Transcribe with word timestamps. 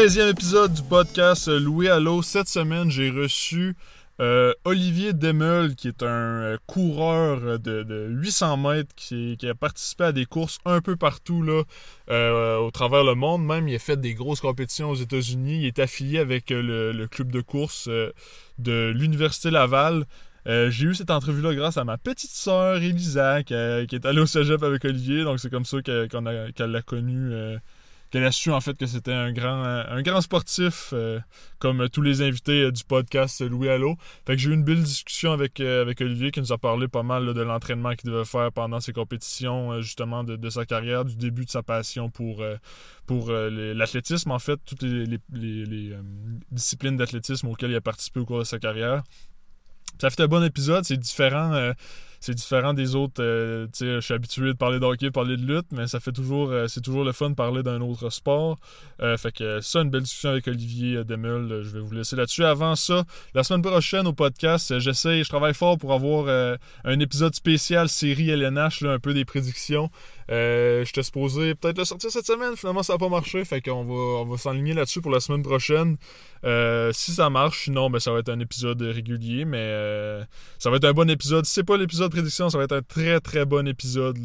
13e 0.00 0.30
épisode 0.30 0.72
du 0.72 0.82
podcast 0.82 1.46
Louis 1.48 1.86
Allo. 1.90 2.22
Cette 2.22 2.48
semaine, 2.48 2.90
j'ai 2.90 3.10
reçu 3.10 3.76
euh, 4.18 4.54
Olivier 4.64 5.12
Demel, 5.12 5.74
qui 5.74 5.88
est 5.88 6.02
un 6.02 6.06
euh, 6.06 6.56
coureur 6.66 7.58
de, 7.58 8.06
800 8.08 8.56
mètres, 8.56 8.94
qui, 8.96 9.36
a 9.46 9.54
participé 9.54 10.04
à 10.04 10.12
des 10.12 10.24
courses 10.24 10.58
un 10.64 10.80
peu 10.80 10.96
partout 10.96 11.42
là, 11.42 11.64
euh, 12.08 12.56
au 12.56 12.70
travers 12.70 13.04
le 13.04 13.14
monde. 13.14 13.44
Même, 13.44 13.68
il 13.68 13.74
a 13.74 13.78
fait 13.78 13.98
des 13.98 14.14
grosses 14.14 14.40
compétitions 14.40 14.88
aux 14.88 14.94
États-Unis. 14.94 15.58
Il 15.58 15.66
est 15.66 15.78
affilié 15.78 16.18
avec 16.18 16.48
le, 16.48 17.06
club 17.06 17.30
de 17.30 17.42
course 17.42 17.86
de 18.58 18.94
l'Université 18.96 19.50
Laval. 19.50 20.06
j'ai 20.46 20.86
eu 20.86 20.94
cette 20.94 21.10
entrevue-là 21.10 21.54
grâce 21.54 21.76
à 21.76 21.84
ma 21.84 21.98
petite 21.98 22.30
sœur 22.30 22.76
Elisa, 22.76 23.42
qui, 23.42 23.52
est 23.52 24.06
allée 24.06 24.20
au 24.20 24.26
cégep 24.26 24.62
avec 24.62 24.82
Olivier. 24.86 25.24
Donc, 25.24 25.40
c'est 25.40 25.50
comme 25.50 25.66
ça 25.66 25.82
qu'elle 25.82 26.70
l'a 26.70 26.80
connu 26.80 27.58
qu'elle 28.10 28.24
a 28.24 28.32
su 28.32 28.50
en 28.50 28.60
fait 28.60 28.76
que 28.76 28.86
c'était 28.86 29.12
un 29.12 29.32
grand, 29.32 29.62
un 29.64 30.02
grand 30.02 30.20
sportif, 30.20 30.90
euh, 30.92 31.20
comme 31.58 31.88
tous 31.88 32.02
les 32.02 32.22
invités 32.22 32.62
euh, 32.62 32.72
du 32.72 32.84
podcast 32.84 33.40
Louis 33.40 33.68
Allo. 33.68 33.96
Fait 34.26 34.34
que 34.34 34.42
j'ai 34.42 34.50
eu 34.50 34.54
une 34.54 34.64
belle 34.64 34.82
discussion 34.82 35.32
avec, 35.32 35.60
euh, 35.60 35.82
avec 35.82 36.00
Olivier 36.00 36.32
qui 36.32 36.40
nous 36.40 36.52
a 36.52 36.58
parlé 36.58 36.88
pas 36.88 37.02
mal 37.02 37.32
de 37.32 37.40
l'entraînement 37.40 37.94
qu'il 37.94 38.10
devait 38.10 38.24
faire 38.24 38.50
pendant 38.52 38.80
ses 38.80 38.92
compétitions, 38.92 39.80
justement 39.80 40.24
de, 40.24 40.50
sa 40.50 40.66
carrière, 40.66 41.04
du 41.04 41.16
début 41.16 41.44
de 41.44 41.50
sa 41.50 41.62
passion 41.62 42.10
pour, 42.10 42.42
pour 43.06 43.30
l'athlétisme, 43.30 44.30
en 44.32 44.38
fait, 44.38 44.58
toutes 44.64 44.82
les, 44.82 45.06
les 45.32 45.96
disciplines 46.50 46.96
d'athlétisme 46.96 47.46
auxquelles 47.48 47.70
il 47.70 47.76
a 47.76 47.80
participé 47.80 48.20
au 48.20 48.24
cours 48.24 48.40
de 48.40 48.44
sa 48.44 48.58
carrière. 48.58 49.02
Ça 50.00 50.10
fait 50.10 50.22
un 50.22 50.28
bon 50.28 50.42
épisode, 50.42 50.84
c'est 50.84 50.96
différent 50.96 51.72
c'est 52.20 52.34
différent 52.34 52.74
des 52.74 52.94
autres. 52.94 53.22
Euh, 53.22 53.66
je 53.80 54.00
suis 54.00 54.14
habitué 54.14 54.48
de 54.48 54.52
parler 54.52 54.78
de 54.78 54.84
hockey, 54.84 55.06
de 55.06 55.10
parler 55.10 55.38
de 55.38 55.42
lutte, 55.42 55.66
mais 55.72 55.86
ça 55.86 56.00
fait 56.00 56.12
toujours, 56.12 56.50
euh, 56.50 56.68
c'est 56.68 56.82
toujours 56.82 57.02
le 57.02 57.12
fun 57.12 57.30
de 57.30 57.34
parler 57.34 57.62
d'un 57.62 57.80
autre 57.80 58.10
sport. 58.10 58.58
Euh, 59.00 59.16
fait 59.16 59.32
que 59.32 59.60
ça, 59.60 59.80
une 59.80 59.90
belle 59.90 60.02
discussion 60.02 60.28
avec 60.28 60.46
Olivier 60.46 61.02
Demul. 61.04 61.62
Je 61.62 61.70
vais 61.70 61.80
vous 61.80 61.92
laisser 61.92 62.16
là-dessus. 62.16 62.44
Avant 62.44 62.76
ça, 62.76 63.04
la 63.34 63.42
semaine 63.42 63.62
prochaine 63.62 64.06
au 64.06 64.12
podcast, 64.12 64.78
j'essaie, 64.78 65.24
je 65.24 65.28
travaille 65.30 65.54
fort 65.54 65.78
pour 65.78 65.94
avoir 65.94 66.28
un 66.84 67.00
épisode 67.00 67.34
spécial 67.34 67.88
série 67.88 68.28
LNH, 68.28 68.82
un 68.82 68.98
peu 68.98 69.14
des 69.14 69.24
prédictions. 69.24 69.90
Euh, 70.30 70.84
J'étais 70.84 71.02
supposé 71.02 71.54
peut-être 71.54 71.78
le 71.78 71.84
sortir 71.84 72.10
cette 72.10 72.26
semaine. 72.26 72.56
Finalement, 72.56 72.82
ça 72.82 72.94
n'a 72.94 72.98
pas 72.98 73.08
marché. 73.08 73.44
Fait 73.44 73.60
qu'on 73.60 73.84
va, 73.84 74.22
on 74.22 74.24
va 74.26 74.36
s'enligner 74.36 74.74
là-dessus 74.74 75.00
pour 75.00 75.10
la 75.10 75.20
semaine 75.20 75.42
prochaine. 75.42 75.96
Euh, 76.44 76.92
si 76.92 77.12
ça 77.12 77.28
marche, 77.30 77.64
sinon, 77.64 77.90
ben, 77.90 77.98
ça 77.98 78.12
va 78.12 78.20
être 78.20 78.28
un 78.28 78.40
épisode 78.40 78.80
régulier. 78.82 79.44
Mais 79.44 79.58
euh, 79.58 80.24
ça 80.58 80.70
va 80.70 80.76
être 80.76 80.84
un 80.84 80.92
bon 80.92 81.08
épisode. 81.10 81.44
Si 81.46 81.54
c'est 81.54 81.64
pas 81.64 81.76
l'épisode 81.76 82.10
prédiction, 82.10 82.48
ça 82.48 82.58
va 82.58 82.64
être 82.64 82.72
un 82.72 82.82
très 82.82 83.20
très 83.20 83.44
bon 83.44 83.66
épisode 83.66 84.18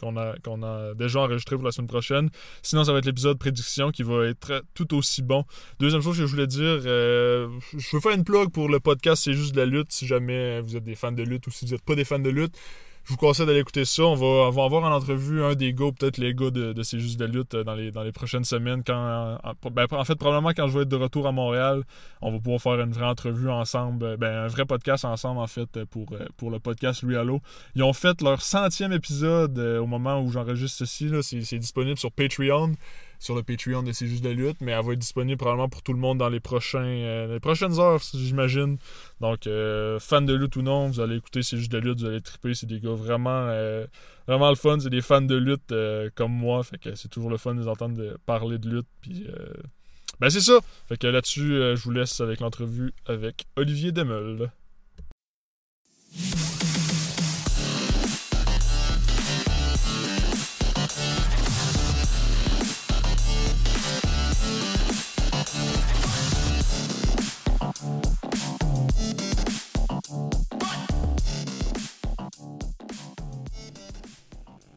qu'on 0.00 0.16
a, 0.16 0.34
qu'on 0.44 0.62
a 0.62 0.94
déjà 0.94 1.20
enregistré 1.20 1.56
pour 1.56 1.64
la 1.64 1.72
semaine 1.72 1.88
prochaine. 1.88 2.30
Sinon, 2.62 2.84
ça 2.84 2.92
va 2.92 2.98
être 2.98 3.06
l'épisode 3.06 3.38
prédiction 3.38 3.90
qui 3.90 4.02
va 4.02 4.26
être 4.26 4.62
tout 4.74 4.94
aussi 4.96 5.22
bon. 5.22 5.44
Deuxième 5.78 6.02
chose 6.02 6.16
que 6.16 6.26
je 6.26 6.30
voulais 6.30 6.46
dire, 6.46 6.82
euh, 6.86 7.48
je 7.76 7.96
veux 7.96 8.00
faire 8.00 8.12
une 8.12 8.24
plug 8.24 8.50
pour 8.50 8.68
le 8.68 8.80
podcast 8.80 9.24
C'est 9.24 9.32
juste 9.32 9.54
de 9.54 9.60
la 9.60 9.66
lutte. 9.66 9.92
Si 9.92 10.06
jamais 10.06 10.60
vous 10.60 10.76
êtes 10.76 10.84
des 10.84 10.94
fans 10.94 11.12
de 11.12 11.22
lutte 11.22 11.46
ou 11.46 11.50
si 11.50 11.64
vous 11.64 11.72
n'êtes 11.72 11.84
pas 11.84 11.94
des 11.94 12.04
fans 12.04 12.18
de 12.18 12.30
lutte, 12.30 12.56
je 13.04 13.10
vous 13.10 13.16
conseille 13.16 13.46
d'aller 13.46 13.60
écouter 13.60 13.84
ça. 13.84 14.04
On 14.04 14.14
va, 14.14 14.46
avoir 14.46 14.84
en 14.84 14.94
entrevue 14.94 15.42
un 15.42 15.54
des 15.54 15.72
gars, 15.72 15.90
peut-être 15.98 16.18
les 16.18 16.34
gars 16.34 16.50
de, 16.50 16.72
de 16.72 16.82
C'est 16.82 17.00
juste 17.00 17.18
de 17.18 17.24
lutte 17.24 17.54
euh, 17.54 17.64
dans 17.64 17.74
les, 17.74 18.12
prochaines 18.12 18.44
semaines. 18.44 18.82
Quand, 18.84 19.38
en, 19.42 19.70
ben, 19.70 19.86
en 19.90 20.04
fait, 20.04 20.14
probablement 20.14 20.50
quand 20.50 20.68
je 20.68 20.76
vais 20.76 20.82
être 20.82 20.88
de 20.88 20.96
retour 20.96 21.26
à 21.26 21.32
Montréal, 21.32 21.82
on 22.20 22.30
va 22.30 22.38
pouvoir 22.38 22.60
faire 22.60 22.80
une 22.80 22.92
vraie 22.92 23.06
entrevue 23.06 23.50
ensemble, 23.50 24.04
euh, 24.04 24.16
ben, 24.16 24.44
un 24.44 24.46
vrai 24.46 24.64
podcast 24.64 25.04
ensemble, 25.04 25.40
en 25.40 25.46
fait, 25.46 25.84
pour, 25.84 26.12
euh, 26.12 26.26
pour 26.36 26.50
le 26.50 26.58
podcast 26.58 27.02
Lui 27.02 27.16
Allo. 27.16 27.40
Ils 27.74 27.82
ont 27.82 27.92
fait 27.92 28.20
leur 28.22 28.42
centième 28.42 28.92
épisode 28.92 29.58
au 29.58 29.86
moment 29.86 30.20
où 30.20 30.30
j'enregistre 30.30 30.84
ceci. 30.84 31.10
C'est 31.22 31.58
disponible 31.58 31.98
sur 31.98 32.12
Patreon 32.12 32.72
sur 33.20 33.36
le 33.36 33.42
Patreon 33.42 33.82
de 33.84 33.92
C'est 33.92 34.06
juste 34.06 34.24
de 34.24 34.30
lutte, 34.30 34.60
mais 34.60 34.72
elle 34.72 34.84
va 34.84 34.94
être 34.94 34.98
disponible 34.98 35.36
probablement 35.36 35.68
pour 35.68 35.82
tout 35.82 35.92
le 35.92 35.98
monde 36.00 36.18
dans 36.18 36.30
les, 36.30 36.40
prochains, 36.40 36.80
euh, 36.80 37.34
les 37.34 37.40
prochaines 37.40 37.78
heures, 37.78 38.00
j'imagine. 38.14 38.78
Donc, 39.20 39.46
euh, 39.46 40.00
fan 40.00 40.24
de 40.26 40.34
lutte 40.34 40.56
ou 40.56 40.62
non, 40.62 40.88
vous 40.88 41.00
allez 41.00 41.16
écouter 41.16 41.42
C'est 41.42 41.58
juste 41.58 41.70
de 41.70 41.78
lutte, 41.78 42.00
vous 42.00 42.06
allez 42.06 42.22
triper. 42.22 42.54
C'est 42.54 42.66
des 42.66 42.80
gars 42.80 42.94
vraiment, 42.94 43.46
euh, 43.48 43.86
vraiment 44.26 44.48
le 44.48 44.56
fun. 44.56 44.80
C'est 44.80 44.90
des 44.90 45.02
fans 45.02 45.20
de 45.20 45.36
lutte 45.36 45.72
comme 46.16 46.32
moi. 46.32 46.64
Fait 46.64 46.78
que 46.78 46.94
c'est 46.94 47.08
toujours 47.08 47.30
le 47.30 47.36
fun 47.36 47.54
de 47.54 47.60
les 47.60 47.68
entendre 47.68 48.02
parler 48.24 48.58
de 48.58 48.68
lutte. 48.68 48.88
Puis, 49.02 49.26
ben 50.18 50.30
c'est 50.30 50.40
ça. 50.40 50.58
Fait 50.88 50.96
que 50.96 51.06
là-dessus, 51.06 51.50
je 51.76 51.82
vous 51.82 51.92
laisse 51.92 52.20
avec 52.20 52.40
l'entrevue 52.40 52.92
avec 53.06 53.46
Olivier 53.56 53.92
Demel. 53.92 54.50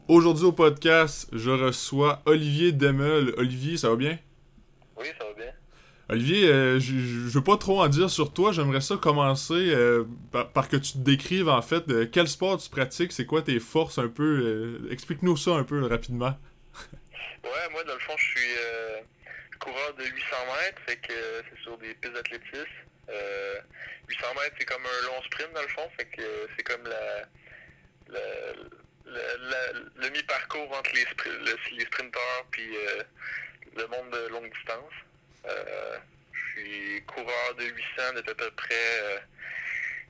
Aujourd'hui 0.06 0.44
au 0.44 0.52
podcast, 0.52 1.30
je 1.32 1.50
reçois 1.50 2.20
Olivier 2.26 2.72
Demel. 2.72 3.32
Olivier, 3.38 3.78
ça 3.78 3.88
va 3.88 3.96
bien? 3.96 4.18
Oui, 4.98 5.06
ça 5.18 5.24
va 5.24 5.32
bien. 5.32 5.50
Olivier, 6.10 6.46
euh, 6.46 6.78
je, 6.78 6.92
ne 6.92 7.30
veux 7.30 7.42
pas 7.42 7.56
trop 7.56 7.80
en 7.80 7.88
dire 7.88 8.10
sur 8.10 8.30
toi. 8.30 8.52
J'aimerais 8.52 8.82
ça 8.82 8.98
commencer 8.98 9.54
euh, 9.54 10.04
par, 10.30 10.68
que 10.68 10.76
tu 10.76 10.92
te 10.92 10.98
décrives 10.98 11.48
en 11.48 11.62
fait 11.62 12.10
quel 12.10 12.28
sport 12.28 12.58
tu 12.58 12.68
pratiques, 12.68 13.12
c'est 13.12 13.24
quoi 13.24 13.40
tes 13.40 13.58
forces 13.60 13.96
un 13.96 14.08
peu. 14.08 14.82
Euh, 14.84 14.92
explique-nous 14.92 15.38
ça 15.38 15.52
un 15.52 15.64
peu 15.64 15.82
rapidement. 15.86 16.38
ouais, 17.42 17.68
moi 17.72 17.82
dans 17.84 17.94
le 17.94 18.00
fond, 18.00 18.12
je 18.18 18.26
suis 18.26 18.50
coureur 19.58 19.94
de 19.94 20.04
800 20.04 20.14
mètres, 20.60 20.82
fait 20.86 20.96
que 20.96 21.14
c'est 21.48 21.62
sur 21.62 21.78
des 21.78 21.94
pistes 21.94 22.12
d'athlétisme. 22.12 22.66
800 24.10 24.26
mètres, 24.34 24.56
c'est 24.58 24.66
comme 24.66 24.82
un 24.82 25.06
long 25.06 25.22
sprint 25.22 25.54
dans 25.54 25.62
le 25.62 25.68
fond, 25.68 25.88
fait 25.96 26.04
que 26.04 26.22
c'est 26.54 26.62
comme 26.62 26.84
la 26.84 27.26
le, 29.06 30.10
mi-parcours 30.10 30.70
entre 30.72 30.90
les, 30.94 31.04
les 31.76 31.84
sprinteurs 31.84 32.46
puis 32.50 32.76
euh, 32.76 33.02
le 33.76 33.86
monde 33.88 34.10
de 34.12 34.28
longue 34.32 34.50
distance. 34.52 34.92
Euh, 35.46 35.98
je 36.32 36.60
suis 36.60 37.02
coureur 37.06 37.54
de 37.58 37.64
800 37.64 37.74
depuis 38.16 38.30
à 38.30 38.34
peu 38.34 38.50
près, 38.56 38.74
euh, 38.74 39.18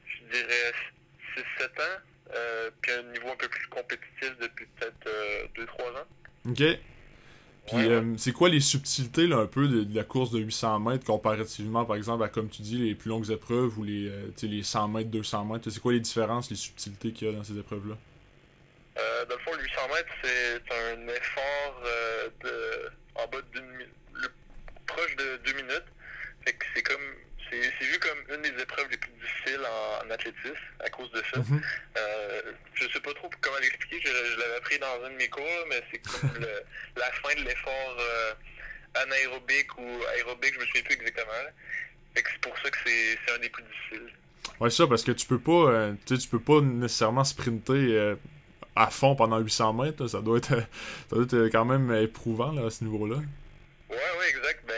je 0.06 0.38
dirais, 0.38 0.72
6-7 1.36 1.64
ans. 1.66 2.70
puis 2.80 2.92
un 2.92 3.02
niveau 3.12 3.30
un 3.30 3.36
peu 3.36 3.48
plus 3.48 3.66
compétitif 3.68 4.36
depuis 4.40 4.66
peut-être 4.78 5.08
2-3 5.56 5.66
ans. 5.98 6.50
OK. 6.50 6.62
Puis 7.66 8.18
c'est 8.18 8.32
quoi 8.32 8.50
les 8.50 8.60
subtilités 8.60 9.26
là, 9.26 9.38
un 9.38 9.46
peu 9.46 9.66
de, 9.66 9.96
la 9.96 10.04
course 10.04 10.30
de 10.30 10.38
800 10.38 10.80
mètres 10.80 11.06
comparativement 11.06 11.86
par 11.86 11.96
exemple 11.96 12.22
à 12.22 12.28
comme 12.28 12.50
tu 12.50 12.60
dis 12.60 12.76
les 12.76 12.94
plus 12.94 13.08
longues 13.08 13.30
épreuves 13.30 13.78
ou 13.78 13.84
les, 13.84 14.12
les 14.42 14.62
100 14.62 14.88
mètres, 14.88 15.10
200 15.10 15.46
mètres? 15.46 15.70
C'est 15.70 15.80
quoi 15.80 15.94
les 15.94 16.00
différences, 16.00 16.50
les 16.50 16.56
subtilités 16.56 17.12
qu'il 17.12 17.28
y 17.28 17.30
a 17.30 17.34
dans 17.34 17.42
ces 17.42 17.58
épreuves-là? 17.58 17.96
Euh, 19.24 19.26
dans 19.26 19.36
le 19.36 19.40
fond, 19.42 19.52
800 19.60 19.88
mètres, 19.88 20.14
c'est 20.22 20.74
un 20.74 21.08
effort 21.08 21.82
euh, 21.84 22.28
de, 22.42 22.90
en 23.14 23.26
bas 23.28 23.42
d'une 23.52 23.86
proche 24.86 25.16
de 25.16 25.36
deux 25.44 25.52
minutes. 25.54 25.84
Fait 26.44 26.52
que 26.52 26.64
c'est 26.74 26.82
comme 26.82 27.14
c'est 27.50 27.84
vu 27.84 27.98
comme 28.00 28.36
une 28.36 28.42
des 28.42 28.62
épreuves 28.62 28.88
les 28.90 28.96
plus 28.96 29.12
difficiles 29.12 29.60
en, 29.64 30.10
athlétisme 30.10 30.56
à 30.80 30.90
cause 30.90 31.10
de 31.12 31.22
ça. 31.32 31.40
Mm-hmm. 31.40 31.62
euh, 31.98 32.42
je 32.74 32.88
sais 32.88 33.00
pas 33.00 33.14
trop 33.14 33.30
comment 33.40 33.58
l'expliquer, 33.58 34.00
je, 34.02 34.40
l'avais 34.40 34.56
appris 34.56 34.78
dans 34.78 35.04
un 35.04 35.10
de 35.10 35.16
mes 35.16 35.28
cours, 35.28 35.66
mais 35.68 35.82
c'est 35.90 35.98
comme 35.98 36.30
la 36.96 37.10
fin 37.12 37.34
de 37.40 37.46
l'effort 37.46 37.96
euh, 38.00 38.32
anaérobique 38.94 39.78
ou 39.78 40.02
aérobique, 40.14 40.54
je 40.54 40.60
me 40.60 40.66
souviens 40.66 40.82
plus 40.82 40.94
exactement. 40.94 41.32
C'est 42.16 42.40
pour 42.40 42.58
ça 42.58 42.70
que 42.70 42.78
c'est 42.84 43.34
un 43.34 43.38
des 43.38 43.50
plus 43.50 43.62
difficiles. 43.62 44.12
Ouais, 44.58 44.70
ça, 44.70 44.86
parce 44.86 45.04
que 45.04 45.12
tu 45.12 45.26
peux 45.26 45.38
pas, 45.38 45.70
euh, 45.70 45.94
tu 46.06 46.28
peux 46.28 46.40
pas 46.40 46.60
nécessairement 46.60 47.24
sprinter 47.24 48.16
à 48.76 48.88
fond 48.88 49.14
pendant 49.14 49.38
800 49.38 49.72
mètres, 49.72 50.06
ça 50.06 50.20
doit 50.20 50.38
être 50.38 50.48
ça 51.10 51.16
doit 51.16 51.24
être 51.24 51.46
quand 51.50 51.64
même 51.64 51.92
éprouvant 51.94 52.52
là, 52.52 52.66
à 52.66 52.70
ce 52.70 52.84
niveau-là. 52.84 53.16
Ouais, 53.90 53.96
ouais, 53.96 54.28
exact. 54.30 54.64
Ben, 54.66 54.74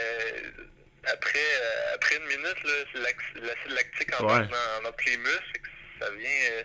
après, 1.12 1.38
euh, 1.38 1.94
après 1.94 2.16
une 2.16 2.24
minute, 2.24 2.56
l'acide 2.94 3.72
lactique 3.72 4.20
en 4.20 4.24
ouais. 4.24 4.46
dans, 4.46 4.90
dans 4.90 4.96
les 5.06 5.16
muscles, 5.16 5.60
ça 6.00 6.10
vient. 6.10 6.28
Euh, 6.52 6.62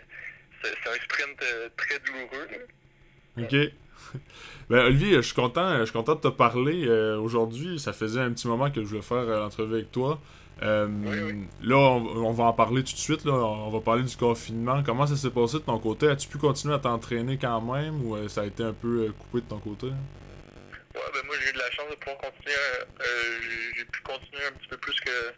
c'est 0.62 0.90
un 0.90 0.94
sprint 0.94 1.42
euh, 1.42 1.68
très 1.76 1.98
douloureux. 2.00 2.48
Ok. 3.38 3.72
Ben, 4.70 4.86
Olivier, 4.86 5.16
je 5.16 5.20
suis 5.20 5.34
content, 5.34 5.80
je 5.80 5.84
suis 5.84 5.92
content 5.92 6.14
de 6.14 6.20
te 6.20 6.28
parler 6.28 6.88
aujourd'hui. 7.16 7.78
Ça 7.78 7.92
faisait 7.92 8.20
un 8.20 8.32
petit 8.32 8.46
moment 8.48 8.70
que 8.70 8.80
je 8.80 8.86
voulais 8.86 9.02
faire 9.02 9.24
l'entrevue 9.24 9.74
avec 9.74 9.90
toi. 9.90 10.18
Euh, 10.62 10.86
là, 11.62 11.76
on, 11.76 12.32
va 12.32 12.44
en 12.44 12.52
parler 12.52 12.84
tout 12.84 12.92
de 12.92 12.98
suite. 12.98 13.24
Là. 13.24 13.32
On 13.32 13.70
va 13.70 13.80
parler 13.80 14.04
du 14.04 14.16
confinement. 14.16 14.82
Comment 14.84 15.06
ça 15.06 15.16
s'est 15.16 15.30
passé 15.30 15.54
de 15.54 15.64
ton 15.64 15.78
côté? 15.78 16.08
As-tu 16.08 16.28
pu 16.28 16.38
continuer 16.38 16.74
à 16.74 16.78
t'entraîner 16.78 17.36
quand 17.38 17.60
même 17.60 18.06
ou 18.06 18.16
euh, 18.16 18.28
ça 18.28 18.42
a 18.42 18.44
été 18.44 18.62
un 18.62 18.72
peu 18.72 19.06
euh, 19.08 19.12
coupé 19.12 19.40
de 19.40 19.48
ton 19.48 19.58
côté? 19.58 19.86
Ouais, 19.86 21.10
ben 21.14 21.26
moi 21.26 21.34
j'ai 21.40 21.50
eu 21.50 21.52
de 21.52 21.58
la 21.58 21.70
chance 21.70 21.90
de 21.90 21.96
pouvoir 21.96 22.18
continuer. 22.18 22.54
j'ai 23.76 23.84
pu 23.86 24.00
continuer 24.02 24.44
un 24.46 24.52
petit 24.52 24.68
peu 24.68 24.76
plus 24.76 25.00
que 25.00 25.32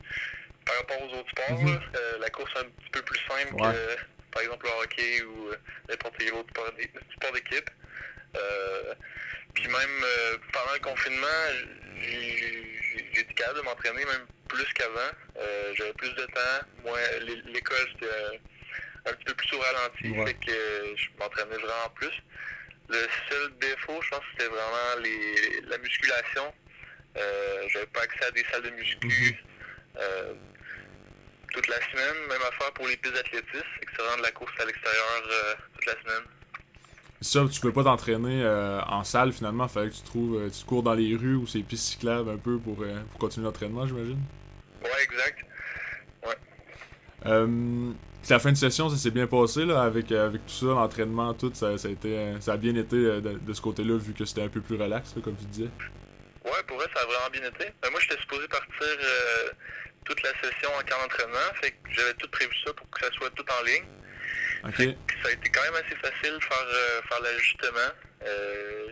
par 0.67 0.77
rapport 0.77 0.97
aux 1.03 1.19
autres 1.19 1.31
sports. 1.31 1.61
Mhm. 1.61 1.81
la 2.21 2.31
course 2.31 2.51
est 2.57 2.61
un 2.61 2.65
petit 2.65 2.91
peu 2.91 3.03
plus 3.03 3.21
simple 3.29 3.55
que 3.57 4.03
par 4.33 4.43
exemple 4.43 4.67
le 4.67 4.83
hockey 4.83 5.23
ou 5.23 5.51
n'importe 5.89 6.15
quel 6.19 6.35
autre 6.35 6.51
sport 7.17 7.33
d'équipe. 7.33 7.71
puis 9.55 9.69
même 9.69 10.05
pendant 10.53 10.73
le 10.75 10.81
confinement, 10.81 11.27
j'ai 12.03 12.74
j'ai 13.15 13.21
été 13.23 13.35
capable 13.35 13.59
de 13.59 13.65
m'entraîner 13.65 14.05
même 14.05 14.27
plus 14.49 14.73
qu'avant. 14.75 15.11
Euh, 15.39 15.73
J'avais 15.77 15.93
plus 15.95 16.13
de 16.15 16.25
temps. 16.27 16.67
Moi, 16.85 16.99
l'école, 17.47 17.87
c'était 17.93 18.41
un 19.07 19.13
petit 19.13 19.25
peu 19.25 19.35
plus 19.35 19.53
au 19.55 19.61
ralenti. 19.61 20.11
Ouais. 20.11 20.27
Fait 20.27 20.35
que 20.35 20.97
je 20.97 21.09
m'entraînais 21.19 21.57
vraiment 21.57 21.91
plus. 21.95 22.13
Le 22.89 23.07
seul 23.31 23.57
défaut, 23.61 24.01
je 24.03 24.11
pense, 24.11 24.21
c'était 24.33 24.49
vraiment 24.49 25.01
les, 25.03 25.61
la 25.69 25.79
musculation. 25.79 26.53
Euh, 27.17 27.69
J'avais 27.69 27.87
pas 27.87 28.03
accès 28.03 28.25
à 28.27 28.31
des 28.33 28.45
salles 28.51 28.63
de 28.63 28.71
muscu 28.71 29.37
euh, 29.97 30.35
toute 31.53 31.69
la 31.69 31.81
semaine. 31.91 32.27
Même 32.29 32.43
affaire 32.43 32.73
pour 32.75 32.87
les 32.89 32.97
pistes 32.97 33.15
d'athlétisme. 33.15 33.67
C'est 33.81 34.03
vraiment 34.03 34.19
de 34.19 34.23
la 34.23 34.33
course 34.33 34.53
à 34.61 34.65
l'extérieur 34.65 35.23
euh, 35.31 35.55
toute 35.75 35.87
la 35.87 35.93
semaine. 36.03 36.25
Ça, 37.25 37.41
tu 37.51 37.59
peux 37.59 37.73
pas 37.73 37.85
t'entraîner 37.85 38.43
euh, 38.45 38.83
en 38.83 39.03
salle 39.03 39.33
finalement, 39.33 39.67
fallait 39.67 39.89
que 39.89 39.95
tu 39.95 40.03
trouves, 40.03 40.37
euh, 40.37 40.51
tu 40.51 40.63
cours 40.67 40.83
dans 40.83 40.93
les 40.93 41.17
rues 41.17 41.37
ou 41.37 41.47
ces 41.47 41.61
pistes 41.61 41.85
cyclables 41.85 42.29
un 42.29 42.37
peu 42.37 42.59
pour, 42.59 42.83
euh, 42.83 43.01
pour 43.13 43.19
continuer 43.19 43.47
l'entraînement, 43.47 43.87
j'imagine. 43.87 44.21
Ouais, 44.83 44.91
exact. 45.03 45.39
Euh, 47.25 47.93
la 48.29 48.39
fin 48.39 48.53
de 48.53 48.59
session, 48.59 48.91
ça 48.91 48.99
s'est 48.99 49.11
bien 49.11 49.27
passé 49.27 49.65
là, 49.65 49.85
avec, 49.85 50.13
avec 50.13 50.45
tout 50.45 50.53
ça, 50.53 50.67
l'entraînement, 50.67 51.33
tout, 51.33 51.51
ça, 51.55 51.79
ça, 51.79 51.89
a 51.89 51.91
été, 51.93 52.35
ça 52.41 52.53
a 52.53 52.57
bien 52.59 52.75
été 52.75 52.97
de, 52.97 53.39
de 53.41 53.53
ce 53.55 53.63
côté-là, 53.63 53.97
vu 53.97 54.13
que 54.13 54.27
c'était 54.27 54.43
un 54.43 54.51
peu 54.51 54.61
plus 54.61 54.77
relax, 54.77 55.17
là, 55.17 55.23
comme 55.25 55.37
tu 55.37 55.47
disais. 55.47 55.71
Ouais, 56.45 56.63
pour 56.67 56.77
vrai, 56.77 56.87
ça 56.95 57.01
a 57.01 57.07
vraiment 57.07 57.31
bien 57.33 57.49
été. 57.49 57.73
Ben, 57.81 57.91
moi, 57.91 58.01
j'étais 58.01 58.21
supposé 58.21 58.47
partir 58.49 58.87
toute 60.05 60.23
la 60.23 60.31
session 60.43 60.69
en 60.79 60.83
camp 60.83 61.01
d'entraînement. 61.01 61.55
Fait 61.63 61.71
que 61.71 61.77
j'avais 61.91 62.13
tout 62.15 62.29
prévu 62.29 62.53
ça 62.67 62.75
pour 62.75 62.91
que 62.91 63.01
ça 63.01 63.11
soit 63.13 63.31
tout 63.31 63.47
en 63.49 63.65
ligne. 63.65 63.87
Ça 65.23 65.29
a 65.29 65.33
été 65.33 65.49
quand 65.51 65.63
même 65.63 65.75
assez 65.85 65.97
facile 65.97 66.35
de 66.39 66.45
faire, 66.45 66.67
euh, 66.67 67.03
faire 67.09 67.21
l'ajustement. 67.23 67.93
Euh, 68.27 68.87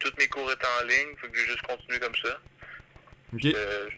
toutes 0.00 0.18
mes 0.18 0.26
cours 0.28 0.50
étaient 0.52 0.66
en 0.82 0.86
ligne, 0.86 1.16
faut 1.20 1.28
que 1.28 1.36
j'ai 1.38 1.46
juste 1.46 1.62
continué 1.62 1.98
comme 2.00 2.14
ça. 2.22 2.38
Euh, 3.54 3.88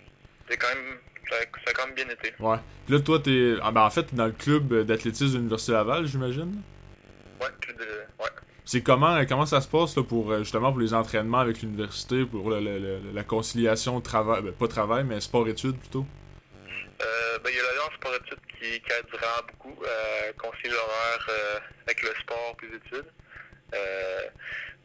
c'était 0.49 0.57
quand 0.57 0.75
même, 0.75 0.99
ça, 1.29 1.37
a- 1.37 1.65
ça 1.65 1.71
a 1.71 1.73
quand 1.73 1.87
même 1.87 1.95
bien 1.95 2.09
été. 2.09 2.33
Ouais. 2.39 2.57
Puis 2.87 2.95
là, 2.95 3.01
toi, 3.01 3.19
t'es. 3.19 3.55
Ah, 3.63 3.71
ben, 3.73 3.83
en 3.83 3.91
fait, 3.91 4.15
dans 4.15 4.27
le 4.27 4.33
club 4.33 4.83
d'athlétisme 4.85 5.33
de 5.33 5.37
l'Université 5.39 5.73
Laval, 5.73 6.07
j'imagine? 6.07 6.63
Ouais, 7.41 7.49
plus 7.61 7.75
de, 7.75 7.81
ouais. 8.21 8.31
C'est 8.65 8.83
comment, 8.83 9.25
comment 9.27 9.47
ça 9.47 9.61
se 9.61 9.69
passe 9.69 9.97
là, 9.97 10.03
pour 10.03 10.33
euh, 10.33 10.39
justement 10.41 10.73
pour 10.73 10.81
les 10.81 10.95
entraînements 10.95 11.39
avec 11.39 11.61
l'université, 11.63 12.25
pour 12.25 12.51
le- 12.51 12.61
le- 12.61 12.79
le- 12.79 13.01
la 13.13 13.23
conciliation 13.25 14.01
travail, 14.01 14.43
ben, 14.43 14.53
pas 14.53 14.69
travail, 14.69 15.05
mais 15.05 15.21
sport-études 15.21 15.79
plutôt? 15.79 16.07
Euh, 17.03 17.39
ben, 17.45 17.51
il 17.51 17.57
y 17.57 17.61
a 17.61 17.63
l'Alliance 17.63 17.93
sport 17.97 18.15
études 18.15 18.41
qui, 18.59 18.81
qui 18.81 18.93
aide 18.93 19.07
vraiment 19.13 19.43
beaucoup 19.49 19.83
à 19.85 20.33
concilier 20.35 20.71
l'horaire 20.75 21.27
euh, 21.29 21.59
avec 21.87 22.03
le 22.03 22.09
sport 22.21 22.57
et 22.63 22.67
les 22.67 22.77
études. 22.77 23.11
Euh, 23.75 24.21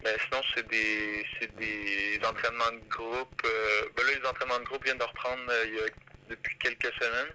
mais 0.04 0.16
sinon, 0.28 0.42
c'est 0.56 0.68
des, 0.68 1.26
c'est 1.40 1.56
des 1.56 2.20
entraînements 2.28 2.72
de 2.74 2.90
groupe. 2.90 3.42
Euh, 3.46 3.82
ben 3.96 4.04
là, 4.06 4.12
les 4.22 4.28
entraînements 4.28 4.60
de 4.60 4.66
groupe 4.66 4.84
viennent 4.84 4.98
de 4.98 5.04
reprendre 5.04 5.42
euh, 5.50 5.64
il 5.68 5.74
y 5.76 5.80
a, 5.80 5.84
depuis 6.30 6.58
quelques 6.58 6.92
semaines. 6.96 7.32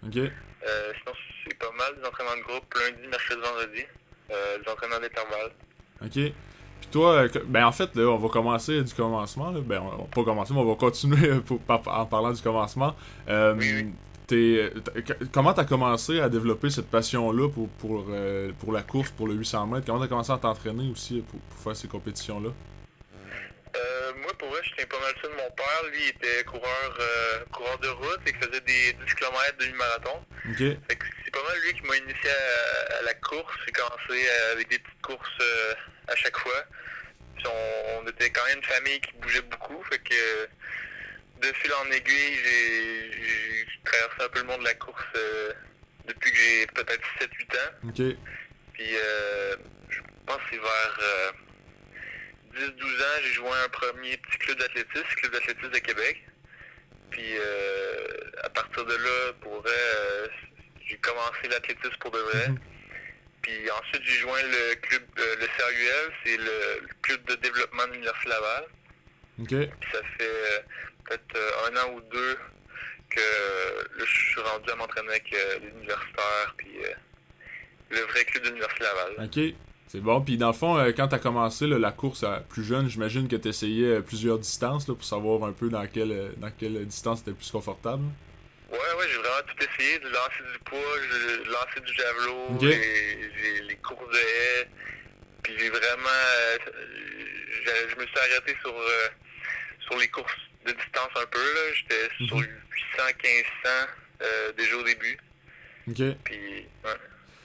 Euh, 0.67 0.93
sinon, 1.01 1.13
c'est 1.45 1.55
pas 1.59 1.71
mal 1.79 1.95
des 2.01 2.07
entraînements 2.07 2.37
de 2.37 2.43
groupe 2.43 2.75
lundi, 2.75 3.07
mercredi, 3.09 3.41
vendredi. 3.41 3.85
Euh, 4.33 4.59
des 4.59 4.69
entraînements 4.71 4.99
d'intervalle. 5.01 5.53
Ok. 6.03 6.11
Puis 6.13 6.91
toi, 6.91 7.13
euh, 7.23 7.29
ben 7.47 7.65
en 7.65 7.73
fait, 7.73 7.95
là, 7.95 8.03
on 8.11 8.19
va 8.19 8.29
commencer 8.29 8.83
du 8.83 8.93
commencement. 8.93 9.53
Là. 9.53 9.61
Ben, 9.63 9.81
on 9.81 9.89
va 10.03 10.05
pas 10.13 10.25
commencer, 10.25 10.53
mais 10.53 10.61
on 10.61 10.69
va 10.69 10.75
continuer 10.75 11.29
euh, 11.31 11.41
pour- 11.41 11.61
par- 11.61 11.87
en 11.87 12.07
parlant 12.07 12.33
du 12.33 12.43
commencement. 12.43 12.97
Euh, 13.29 13.55
Oui, 13.57 13.73
oui. 13.75 13.93
T'es- 14.27 14.73
que- 15.03 15.25
comment 15.33 15.53
t'as 15.55 15.65
commencé 15.65 16.21
à 16.21 16.29
développer 16.29 16.71
cette 16.71 16.91
passion-là 16.91 17.49
pour, 17.49 17.69
pour, 17.69 18.07
euh, 18.11 18.53
pour 18.61 18.73
la 18.73 18.83
course, 18.83 19.11
pour 19.11 19.29
le 19.29 19.35
800 19.35 19.67
mètres? 19.67 19.87
Comment 19.87 20.01
t'as 20.01 20.09
commencé 20.09 20.33
à 20.33 20.39
t'entraîner 20.39 20.91
aussi 20.91 21.23
pour, 21.29 21.39
pour 21.41 21.59
faire 21.63 21.77
ces 21.77 21.89
compétitions-là? 21.89 22.51
Euh, 23.77 24.13
moi, 24.23 24.33
pour 24.39 24.49
vrai, 24.49 24.61
je 24.65 24.71
tiens 24.77 24.87
pas 24.87 24.99
mal 25.01 25.13
ça 25.21 25.29
de 25.29 25.35
mon 25.35 25.51
père. 25.55 25.83
Lui, 25.91 25.99
il 26.05 26.09
était 26.09 26.45
coureur, 26.45 26.97
euh, 26.99 27.45
coureur 27.53 27.79
de 27.79 27.89
route 27.89 28.21
et 28.27 28.31
il 28.31 28.37
faisait 28.37 28.61
des 28.63 28.93
10 29.07 29.15
km 29.15 29.57
demi-marathon. 29.61 30.19
Ok. 30.51 30.59
Fait 30.59 30.97
que 30.97 31.05
c'est 31.25 31.31
pas 31.31 31.43
mal 31.47 31.57
lui 31.67 31.75
qui 31.75 31.83
m'a 31.87 31.97
initié 31.97 32.31
à, 32.31 32.99
à 33.01 33.03
la 33.03 33.15
course. 33.15 33.53
J'ai 33.67 33.73
commencé 33.73 34.25
avec 34.53 34.71
des 34.71 34.79
petites 34.79 35.03
courses 35.03 35.39
euh, 35.41 35.75
à 36.09 36.17
chaque 36.17 36.39
fois. 36.39 36.65
Puis 37.37 37.45
on, 37.47 38.01
on 38.03 38.09
était 38.09 38.31
quand 38.31 38.45
même 38.49 38.57
une 38.59 38.65
famille 38.65 39.01
qui 39.01 39.13
bougeait 39.21 39.43
beaucoup. 39.43 39.83
Fait 39.91 39.99
que 39.99 40.15
de 41.43 41.53
fil 41.53 41.73
en 41.75 41.91
aiguille, 41.91 42.39
j'ai 42.45 43.67
traversé 43.85 44.23
un 44.23 44.29
peu 44.29 44.41
le 44.41 44.47
monde 44.47 44.61
de 44.61 44.65
la 44.65 44.75
course 44.75 45.05
euh, 45.17 45.53
depuis 46.07 46.31
que 46.33 46.37
j'ai 46.37 46.67
peut-être 46.69 47.07
7-8 47.21 47.57
ans. 47.57 47.89
Puis 48.73 48.85
euh, 48.95 49.57
je 49.89 50.01
pense 50.27 50.37
que 50.37 50.43
c'est 50.51 50.59
vers 50.59 50.99
euh, 51.03 51.33
10-12 52.55 53.03
ans, 53.03 53.21
j'ai 53.23 53.33
joint 53.35 53.57
un 53.65 53.69
premier 53.69 54.17
petit 54.17 54.39
club 54.39 54.59
d'athlétisme, 54.59 55.07
Club 55.17 55.33
d'athlétisme 55.33 55.71
de 55.71 55.79
Québec. 55.79 56.23
Puis 57.11 57.37
euh, 57.39 58.09
à 58.43 58.49
partir 58.51 58.85
de 58.85 58.95
là, 58.95 59.33
pour 59.41 59.61
vrai, 59.63 59.73
euh, 59.73 60.27
j'ai 60.87 60.97
commencé 60.99 61.49
l'athlétisme 61.51 61.97
pour 62.01 62.11
de 62.11 62.19
vrai. 62.19 62.49
Mhm. 62.49 62.59
Puis 63.43 63.71
ensuite, 63.71 64.03
j'ai 64.05 64.19
joint 64.19 64.43
le 64.43 64.75
club, 64.77 65.03
euh, 65.19 65.37
le 65.39 65.47
CRUL, 65.47 66.13
c'est 66.25 66.37
le, 66.37 66.81
le 66.83 66.89
club 67.03 67.25
de 67.27 67.35
développement 67.37 67.87
de 67.87 67.93
l'Université 67.93 68.29
Laval. 68.29 68.65
Ok. 69.39 69.49
Puis 69.49 69.91
ça 69.93 70.01
fait 70.19 70.25
euh, 70.25 70.59
peut-être 71.09 71.37
euh, 71.37 71.71
un 71.71 71.77
an 71.85 71.95
ou 71.95 72.01
deux 72.13 72.37
que 73.11 73.21
là, 73.99 74.05
je 74.05 74.31
suis 74.31 74.41
rendu 74.41 74.71
à 74.71 74.75
m'entraîner 74.77 75.09
avec 75.11 75.33
euh, 75.33 75.59
les 75.61 75.69
universitaires, 75.69 76.55
puis 76.57 76.77
euh, 76.85 76.93
le 77.91 78.01
vrai 78.01 78.25
club 78.25 78.43
de 78.45 78.49
l'Université 78.49 78.85
Laval. 78.85 79.27
Ok. 79.27 79.55
C'est 79.89 80.01
bon. 80.01 80.21
Puis 80.21 80.37
dans 80.37 80.49
le 80.49 80.53
fond, 80.53 80.85
quand 80.97 81.07
t'as 81.07 81.21
commencé 81.21 81.67
là, 81.69 81.79
la 81.79 81.93
course 81.93 82.25
à 82.25 82.41
plus 82.49 82.65
jeune, 82.65 82.89
j'imagine 82.89 83.29
que 83.29 83.37
t'essayais 83.37 83.87
euh, 83.87 84.01
plusieurs 84.01 84.39
distances 84.39 84.89
là, 84.89 84.95
pour 84.95 85.05
savoir 85.05 85.45
un 85.49 85.53
peu 85.53 85.69
dans 85.69 85.87
quelle, 85.87 86.33
dans 86.39 86.51
quelle 86.51 86.85
distance 86.87 87.23
t'étais 87.23 87.37
plus 87.37 87.51
confortable. 87.53 88.03
Ouais, 88.69 88.79
ouais, 88.79 89.07
j'ai 89.09 89.17
vraiment 89.19 89.47
tout 89.47 89.65
essayé, 89.65 90.01
de 90.01 90.09
lancer 90.09 90.43
du 90.53 90.59
poids, 90.65 90.81
de 90.81 91.45
lancer 91.49 91.81
du 91.87 91.95
javelot, 91.95 92.47
Ok. 92.57 92.61
j'ai 92.63 93.31
j'ai 93.41 93.63
les 93.63 93.77
courses 93.77 94.11
de 94.11 94.19
haie, 94.19 94.69
puis 95.45 95.55
j'ai 95.57 95.71
vraiment, 95.71 96.09
euh, 96.09 96.59
j'ai- 97.65 97.89
je 97.89 97.95
me 97.97 98.07
suis 98.09 98.19
arrêté 98.19 98.57
sur 98.61 98.75
euh, 98.77 99.09
sur 99.89 99.97
les 99.99 100.09
courses 100.09 100.33
de 100.67 100.73
distance 100.73 101.11
un 101.17 101.27
peu 101.27 101.39
là, 101.39 101.73
j'étais 101.75 102.09
Mhm. 102.21 102.27
sur 102.29 102.37
800, 102.39 102.47
1500 103.23 103.69
euh, 104.23 104.53
déjà 104.53 104.77
au 104.77 104.83
début, 104.83 105.19
Ok. 105.89 106.17
puis 106.25 106.39
ouais. 106.85 106.91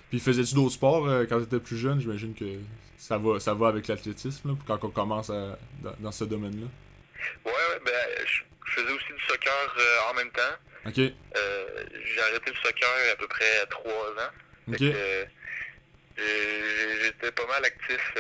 Puis 0.10 0.20
faisais-tu 0.20 0.56
d'autres 0.56 0.74
sports 0.74 1.08
euh, 1.08 1.26
quand 1.28 1.40
t'étais 1.40 1.60
plus 1.60 1.78
jeune? 1.78 2.02
J'imagine 2.02 2.34
que 2.36 2.46
ça 2.98 3.18
va, 3.18 3.40
ça 3.40 3.54
va 3.54 3.68
avec 3.70 3.88
l'athlétisme 3.88 4.58
quand 4.68 4.84
on 4.84 4.90
commence 4.90 5.30
à- 5.30 5.58
dans, 5.82 5.96
dans 6.00 6.12
ce 6.12 6.24
domaine-là. 6.26 6.68
Ouais, 7.46 7.52
ouais, 7.52 7.80
ben 7.86 7.94
je 8.26 8.42
faisais 8.74 8.92
aussi 8.92 9.14
du 9.14 9.22
soccer 9.28 9.76
euh, 9.78 10.12
en 10.12 10.14
même 10.16 10.32
temps. 10.32 10.56
Ok. 10.86 10.96
J'ai 10.96 12.22
arrêté 12.22 12.52
le 12.52 12.58
soccer 12.64 12.90
à 13.12 13.16
peu 13.16 13.28
près 13.28 13.60
à 13.62 13.66
3 13.68 13.92
ans. 13.92 14.32
Ok. 14.68 14.82
euh, 14.82 15.26
j'étais 16.18 17.32
pas 17.32 17.48
mal 17.48 17.64
actif. 17.66 18.14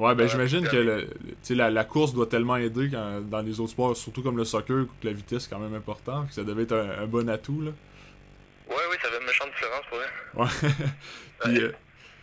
Euh, 0.00 0.06
Ouais, 0.08 0.14
ben 0.14 0.24
Ouais, 0.24 0.28
j'imagine 0.30 0.66
que 0.68 0.76
le, 0.76 0.82
le- 1.02 1.06
tu 1.06 1.34
sais, 1.42 1.54
la, 1.54 1.70
la 1.70 1.84
course 1.84 2.12
doit 2.14 2.26
tellement 2.26 2.56
aider 2.56 2.88
quand- 2.90 3.20
dans 3.20 3.40
les 3.42 3.60
autres 3.60 3.70
sports, 3.72 3.96
surtout 3.96 4.22
comme 4.22 4.36
le 4.36 4.44
soccer, 4.44 4.86
que 5.00 5.06
la 5.06 5.12
vitesse 5.12 5.46
est 5.46 5.50
quand 5.50 5.58
même 5.58 5.74
important. 5.74 6.26
que 6.26 6.32
Ça 6.34 6.42
devait 6.44 6.62
être 6.64 6.72
un, 6.72 7.02
un 7.02 7.06
bon 7.06 7.28
atout. 7.28 7.60
Là. 7.62 7.70
Ouais, 8.68 8.76
oui, 8.90 8.96
ça 9.02 9.08
fait 9.10 9.18
une 9.18 9.26
méchante 9.26 9.50
différence 9.52 9.84
pour. 9.88 9.98
Ouais. 10.42 10.70
Puis, 11.44 11.62
euh, 11.64 11.72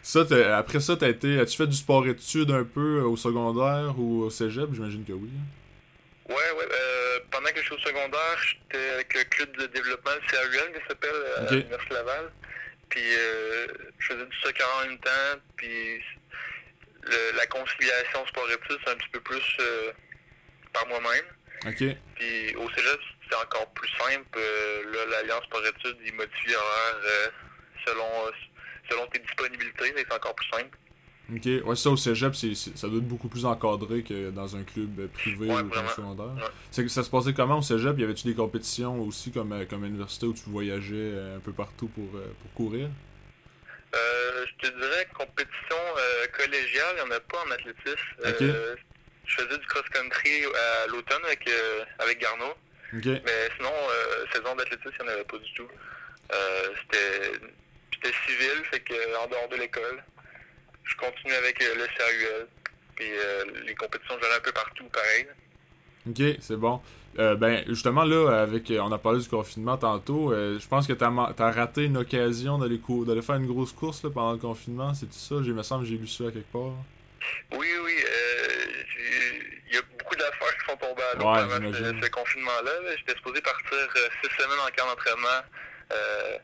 ça, 0.02 0.22
après 0.58 0.80
ça, 0.80 0.96
t'as 0.96 1.10
été. 1.10 1.40
As-tu 1.40 1.58
fait 1.58 1.68
du 1.68 1.76
sport-études 1.76 2.52
un 2.52 2.64
peu 2.64 3.00
euh, 3.00 3.04
au 3.08 3.18
secondaire 3.18 3.96
ou 3.98 4.24
au 4.24 4.30
cégep? 4.30 4.70
J'imagine 4.74 5.04
que 5.04 5.12
oui. 5.14 5.30
hein. 5.36 6.30
Ouais, 6.30 6.36
ouais. 6.36 6.68
euh, 6.72 7.20
pendant 7.32 7.50
que 7.50 7.58
je 7.60 7.64
suis 7.66 7.74
au 7.74 7.80
secondaire, 7.80 8.38
j'étais 8.46 8.90
avec 8.96 9.14
le 9.14 9.24
club 9.26 9.58
de 9.58 9.66
développement, 9.68 10.12
le 10.16 10.28
CRUL, 10.28 10.74
qui 10.82 10.88
s'appelle, 10.88 11.10
euh, 11.14 11.48
à 11.48 11.52
l'Université 11.52 11.94
Laval. 11.94 12.32
Puis 12.90 13.02
euh, 13.04 13.68
je 14.00 14.08
faisais 14.08 14.26
du 14.26 14.36
soccer 14.44 14.66
en 14.82 14.88
même 14.88 14.98
temps. 15.00 15.40
Puis 15.58 15.68
le- 17.10 17.38
la 17.38 17.46
conciliation 17.48 18.26
sport-études, 18.28 18.78
c'est 18.86 18.92
un 18.92 18.96
petit 18.96 19.10
peu 19.12 19.20
plus 19.22 19.58
euh, 19.60 19.92
par 20.74 20.88
moi-même. 20.88 21.26
Ok. 21.66 21.84
Puis 22.16 22.56
au 22.56 22.70
cégep, 22.72 23.00
c'est 23.30 23.36
encore 23.38 23.68
plus 23.74 23.90
simple. 24.00 24.26
Euh, 24.38 24.84
là, 24.94 25.06
l'Alliance 25.12 25.44
sport-études, 25.46 25.98
il 26.06 26.14
modifie 26.14 26.52
l'horaire 26.52 27.02
euh, 27.06 27.28
selon, 27.86 28.06
selon 28.90 29.08
tes 29.08 29.20
disponibilités, 29.20 29.92
mais 29.96 30.06
c'est 30.08 30.14
encore 30.14 30.36
plus 30.36 30.50
simple. 30.50 30.78
Ok. 31.34 31.66
Ouais, 31.68 31.76
ça 31.76 31.90
au 31.90 31.98
cégep, 31.98 32.34
ça 32.36 32.88
doit 32.88 33.00
être 33.00 33.08
beaucoup 33.08 33.28
plus 33.28 33.46
encadré 33.46 34.02
que 34.02 34.30
dans 34.30 34.56
un 34.56 34.64
club 34.64 35.08
privé 35.10 35.48
Ouais, 35.50 35.62
ou 35.62 35.70
comme 35.70 35.88
secondaire. 35.90 36.34
Ouais. 36.72 36.88
Ça 36.88 37.04
se 37.04 37.10
passait 37.10 37.34
comment 37.34 37.58
au 37.60 37.62
cégep? 37.62 37.98
Y 38.00 38.04
avait-tu 38.06 38.28
des 38.28 38.34
compétitions 38.36 39.02
aussi 39.02 39.32
comme, 39.34 39.66
comme 39.68 39.84
à 39.84 39.88
l'université 39.88 40.26
où 40.26 40.34
tu 40.34 40.44
voyageais 40.50 41.14
un 41.36 41.40
peu 41.40 41.52
partout 41.52 41.88
pour, 41.90 42.08
pour 42.12 42.54
courir? 42.54 42.88
Euh, 43.96 44.46
je 44.62 44.68
te 44.70 44.74
dirais 44.78 45.08
il 46.56 46.96
n'y 46.96 47.02
en 47.02 47.12
a 47.12 47.20
pas 47.20 47.44
en 47.46 47.52
athlétisme. 47.52 47.98
Euh, 48.26 48.76
je 49.26 49.36
faisais 49.36 49.58
du 49.58 49.66
cross-country 49.68 50.46
à 50.46 50.88
l'automne 50.88 51.24
avec, 51.26 51.48
euh, 51.48 51.84
avec 52.00 52.20
Garneau. 52.20 52.54
Mais 52.94 53.50
sinon, 53.58 53.74
euh, 53.74 54.26
saison 54.34 54.56
d'athlétisme, 54.56 54.96
il 55.00 55.04
n'y 55.04 55.10
en 55.10 55.14
avait 55.14 55.24
pas 55.26 55.38
du 55.38 55.54
tout. 55.54 55.68
Euh, 56.34 56.70
c'était, 56.82 58.12
civil, 58.26 58.64
fait 58.72 58.80
que 58.80 59.18
en 59.18 59.28
dehors 59.28 59.50
de 59.50 59.58
l'école. 59.58 60.04
Je 60.84 60.96
continue 60.96 61.34
avec 61.34 61.60
le 61.60 61.86
CRUL. 61.88 62.48
Puis 62.96 63.12
euh, 63.12 63.44
les 63.66 63.76
compétitions, 63.76 64.16
j'allais 64.22 64.36
un 64.36 64.40
peu 64.40 64.52
partout, 64.52 64.86
pareil. 64.86 65.28
Ok, 66.10 66.38
c'est 66.42 66.56
bon. 66.56 66.82
Euh, 67.20 67.36
ben, 67.36 67.64
justement, 67.68 68.04
là, 68.04 68.42
avec, 68.44 68.72
on 68.80 68.92
a 68.92 68.98
parlé 69.00 69.20
du 69.22 69.28
confinement 69.28 69.76
tantôt. 69.78 70.32
euh, 70.32 70.60
je 70.60 70.68
pense 70.68 70.86
que 70.88 70.94
t'as, 70.94 71.10
ma- 71.10 71.34
t'as 71.36 71.52
raté 71.52 71.86
une 71.86 71.98
occasion 71.98 72.58
d'aller, 72.60 72.78
cou- 72.80 73.06
d'aller 73.06 73.22
faire 73.24 73.36
une 73.36 73.48
grosse 73.48 73.72
course 73.72 74.04
là, 74.04 74.10
pendant 74.14 74.34
le 74.34 74.38
confinement. 74.38 74.94
C'est 74.94 75.08
tout 75.08 75.14
ça? 75.14 75.36
J'ai, 75.44 75.52
me 75.52 75.64
semble 75.64 75.84
que 75.84 75.90
j'ai 75.90 75.98
lu 75.98 76.06
ça 76.08 76.26
quelque 76.26 76.52
part. 76.52 76.74
Oui, 77.54 77.68
oui. 77.84 77.96
euh, 78.06 78.74
Il 79.70 79.76
y 79.76 79.78
a 79.78 79.82
beaucoup 80.00 80.16
d'affaires 80.16 80.58
qui 80.60 80.72
sont 80.72 80.78
tombées 80.78 81.02
à 81.12 81.16
l'eau 81.16 81.26
Ouais, 81.26 81.58
pendant 81.60 81.74
ce, 81.74 82.06
ce 82.06 82.10
confinement-là. 82.10 82.72
là. 82.86 82.96
J'étais 82.98 83.16
supposé 83.16 83.42
partir 83.42 83.74
euh, 83.74 84.08
six 84.24 84.30
semaines 84.42 84.60
en 84.60 84.70
camp 84.78 84.88
d'entraînement 84.88 85.42
euh, 85.92 86.38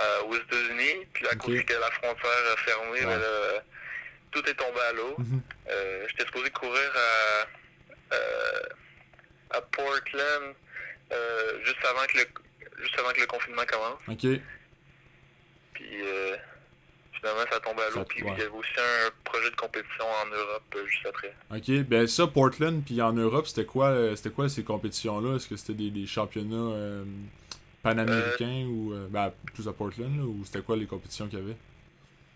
euh, 0.00 0.20
aux 0.28 0.34
États-Unis. 0.36 1.06
Puis 1.12 1.26
à 1.28 1.34
cause 1.36 1.62
que 1.64 1.74
la 1.74 1.90
frontière 1.90 2.44
a 2.52 2.56
fermé, 2.64 2.98
Ouais. 3.00 3.04
ben 3.04 3.18
là, 3.20 3.62
tout 4.32 4.44
est 4.48 4.54
tombé 4.54 4.80
à 4.88 4.92
l'eau. 4.92 5.14
Mhm. 5.18 5.40
Euh, 5.70 6.06
J'étais 6.08 6.24
supposé 6.24 6.50
courir 6.50 6.90
à, 6.96 8.14
euh, 8.14 8.47
à 9.50 9.60
Portland 9.60 10.54
euh, 11.12 11.64
juste 11.64 11.84
avant 11.84 12.06
que 12.06 12.18
le 12.18 12.24
juste 12.82 12.98
avant 12.98 13.10
que 13.10 13.20
le 13.20 13.26
confinement 13.26 13.62
commence. 13.66 14.00
Ok. 14.08 14.40
Puis 15.72 16.02
euh, 16.02 16.36
finalement 17.14 17.44
ça 17.50 17.56
a 17.56 17.60
tombé 17.60 17.82
à 17.82 17.90
l'eau. 17.90 18.04
Puis 18.04 18.22
ouais. 18.22 18.32
il 18.32 18.38
y 18.38 18.42
avait 18.42 18.50
aussi 18.50 18.70
un 18.76 19.10
projet 19.24 19.50
de 19.50 19.56
compétition 19.56 20.04
en 20.04 20.26
Europe 20.26 20.74
euh, 20.76 20.86
juste 20.86 21.06
après. 21.06 21.34
Ok. 21.50 21.70
Ben, 21.88 22.06
ça, 22.06 22.26
Portland, 22.26 22.84
puis 22.84 23.00
en 23.00 23.12
Europe, 23.12 23.46
c'était 23.46 23.64
quoi, 23.64 24.16
c'était 24.16 24.30
quoi 24.30 24.48
ces 24.48 24.64
compétitions-là? 24.64 25.36
Est-ce 25.36 25.48
que 25.48 25.56
c'était 25.56 25.74
des, 25.74 25.90
des 25.90 26.06
championnats 26.06 27.04
panaméricains 27.82 28.66
ou. 28.66 28.94
ben, 29.08 29.32
plus 29.54 29.66
à 29.66 29.72
Portland, 29.72 30.14
là, 30.16 30.24
ou 30.24 30.44
c'était 30.44 30.62
quoi 30.62 30.76
les 30.76 30.86
compétitions 30.86 31.26
qu'il 31.28 31.38
y 31.38 31.42
avait? 31.42 31.56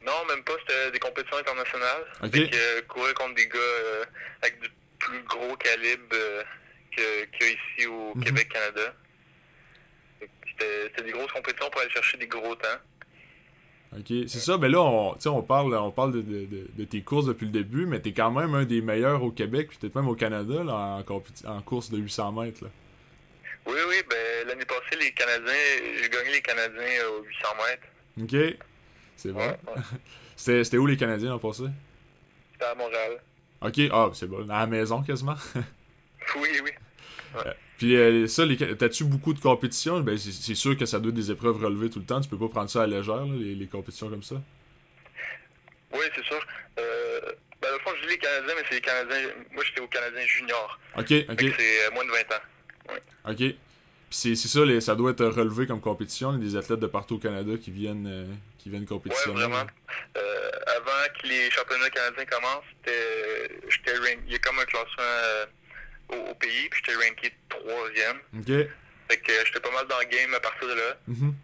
Non, 0.05 0.25
même 0.29 0.43
pas, 0.43 0.55
c'était 0.61 0.91
des 0.91 0.99
compétitions 0.99 1.37
internationales. 1.37 2.05
Ok. 2.23 2.33
Fait 2.33 2.51
que 2.51 2.81
courir 2.87 3.15
contre 3.15 3.35
des 3.35 3.47
gars 3.47 4.07
avec 4.41 4.61
du 4.61 4.69
plus 4.99 5.23
gros 5.25 5.57
calibre 5.57 6.17
qu'il 6.95 7.03
y 7.47 7.51
a 7.51 7.53
ici 7.53 7.87
au 7.87 8.15
Mhm. 8.17 8.25
Québec, 8.25 8.49
Canada. 8.49 8.95
Fait 10.21 10.27
que 10.27 10.31
C'était 10.89 11.03
des 11.05 11.13
grosses 11.13 11.33
compétitions 11.33 11.71
pour 11.71 11.81
aller 11.81 11.91
chercher 11.91 12.19
des 12.19 12.27
gros 12.27 12.55
temps. 12.55 12.79
Ok, 13.95 14.07
c'est 14.09 14.39
ça, 14.39 14.57
ben 14.57 14.73
là, 14.73 14.81
on, 14.81 15.15
tu 15.17 15.29
on 15.29 15.43
parle, 15.43 15.75
on 15.75 15.91
parle 15.91 16.13
de, 16.13 16.23
de, 16.23 16.47
de- 16.47 16.67
de 16.73 16.85
tes 16.85 17.03
courses 17.03 17.27
depuis 17.27 17.45
le 17.45 17.53
début, 17.53 17.85
mais 17.85 18.01
t'es 18.01 18.13
quand 18.13 18.31
même 18.31 18.55
un 18.55 18.65
des 18.65 18.81
meilleurs 18.81 19.23
au 19.23 19.31
Québec, 19.33 19.69
puis 19.69 19.77
peut-être 19.79 19.95
même 19.97 20.09
au 20.09 20.15
Canada, 20.15 20.65
là, 20.65 21.03
en, 21.45 21.61
course 21.63 21.91
de 21.91 21.99
800 21.99 22.33
mètres, 22.33 22.65
là. 22.65 22.71
Oui, 23.67 23.79
oui, 23.89 23.97
ben 24.09 24.49
l'année 24.49 24.65
passée, 24.65 24.97
les 24.99 25.13
Canadiens, 25.13 25.53
j'ai 26.03 26.09
gagné 26.09 26.33
les 26.33 26.41
Canadiens 26.41 26.81
euh, 27.05 27.21
aux 27.21 27.23
800 27.25 27.49
mètres. 27.69 27.87
Ok, 28.23 28.59
c'est 29.17 29.31
bon. 29.33 29.41
Ouais, 29.41 29.49
ouais. 29.49 29.83
C'était 30.37 30.65
c'était 30.65 30.79
où 30.79 30.87
les 30.87 30.97
Canadiens 30.97 31.29
l'an 31.31 31.39
passé? 31.39 31.65
C'était 32.53 32.65
à 32.65 32.75
Montréal. 32.75 33.23
Ok, 33.61 33.79
ah, 33.93 34.11
c'est 34.15 34.27
bon, 34.27 34.49
à 34.51 34.61
la 34.61 34.67
maison 34.67 35.03
quasiment. 35.03 35.37
Oui, 36.37 36.49
oui. 36.65 36.71
puis 37.79 37.97
euh, 37.97 38.27
ça, 38.27 38.45
les, 38.45 38.57
t'as-tu 38.77 39.05
beaucoup 39.05 39.33
de 39.35 39.41
compétitions? 39.41 40.01
Ben, 40.01 40.17
c'est 40.19 40.55
sûr 40.55 40.77
que 40.77 40.87
ça 40.87 40.99
doit 41.01 41.09
être 41.11 41.15
des 41.17 41.31
épreuves 41.31 41.57
relevées 41.63 41.91
tout 41.91 41.99
le 41.99 42.05
temps, 42.05 42.21
tu 42.21 42.29
peux 42.29 42.39
pas 42.39 42.49
prendre 42.49 42.71
ça 42.71 42.83
à 42.83 42.87
la 42.87 42.99
légère, 42.99 43.17
là, 43.25 43.35
les, 43.37 43.55
les 43.55 43.67
compétitions 43.67 44.09
comme 44.11 44.23
ça. 44.23 44.37
Oui, 45.93 46.01
c'est 46.15 46.25
sûr. 46.25 46.41
Euh, 46.79 47.21
ben, 47.61 47.69
au 47.77 47.79
fond, 47.81 47.91
je 48.01 48.07
dis 48.07 48.13
les 48.15 48.19
Canadiens, 48.19 48.55
mais 48.57 48.63
c'est 48.69 48.75
les 48.77 48.81
Canadiens. 48.81 49.29
Moi, 49.53 49.63
j'étais 49.67 49.81
aux 49.81 49.89
Canadiens 49.89 50.27
juniors. 50.27 50.79
Ok, 50.97 51.13
ok, 51.29 51.39
c'est 51.59 51.87
euh, 51.87 51.91
moins 51.93 52.05
de 52.05 52.11
20 52.11 52.19
ans. 52.37 53.31
ok. 53.31 53.37
Puis 54.11 54.37
c'est 54.37 54.49
ça, 54.49 54.63
les, 54.67 54.83
ça 54.83 54.95
doit 54.95 55.13
être 55.13 55.25
relevé 55.25 55.67
comme 55.67 55.81
compétition, 55.81 56.33
il 56.35 56.39
y 56.45 56.47
a 56.47 56.51
des 56.51 56.57
athlètes 56.57 56.81
de 56.81 56.87
partout 56.87 57.15
au 57.15 57.19
Canada 57.19 57.53
qui 57.59 57.71
viennent, 57.71 58.07
euh, 58.07 58.27
qui 58.59 58.69
viennent 58.69 58.85
compétitionner. 58.85 59.35
vraiment. 59.41 59.65
Euh, 60.19 60.51
avant 60.77 61.15
que 61.19 61.27
les 61.27 61.51
championnats 61.51 61.89
canadiens 61.89 62.27
commencent, 62.27 62.65
j'étais 62.85 63.97
rank- 63.99 64.19
il 64.27 64.33
y 64.33 64.37
a 64.37 64.39
comme 64.41 64.59
un 64.59 64.65
classement 64.67 65.01
euh, 65.01 65.47
au, 66.13 66.31
au 66.31 66.35
pays, 66.35 66.69
puis 66.71 66.83
j'étais 66.85 66.97
ranké 67.09 67.33
troisième. 67.49 68.17
Ok. 68.39 68.69
Fait 69.09 69.17
que 69.19 69.33
euh, 69.33 69.43
j'étais 69.47 69.61
pas 69.61 69.73
mal 69.73 69.87
dans 69.89 69.99
le 69.99 70.05
game 70.07 70.33
à 70.35 70.41
partir 70.41 70.69
de 70.69 70.75
là. 70.75 70.97
Mhm. 71.09 71.35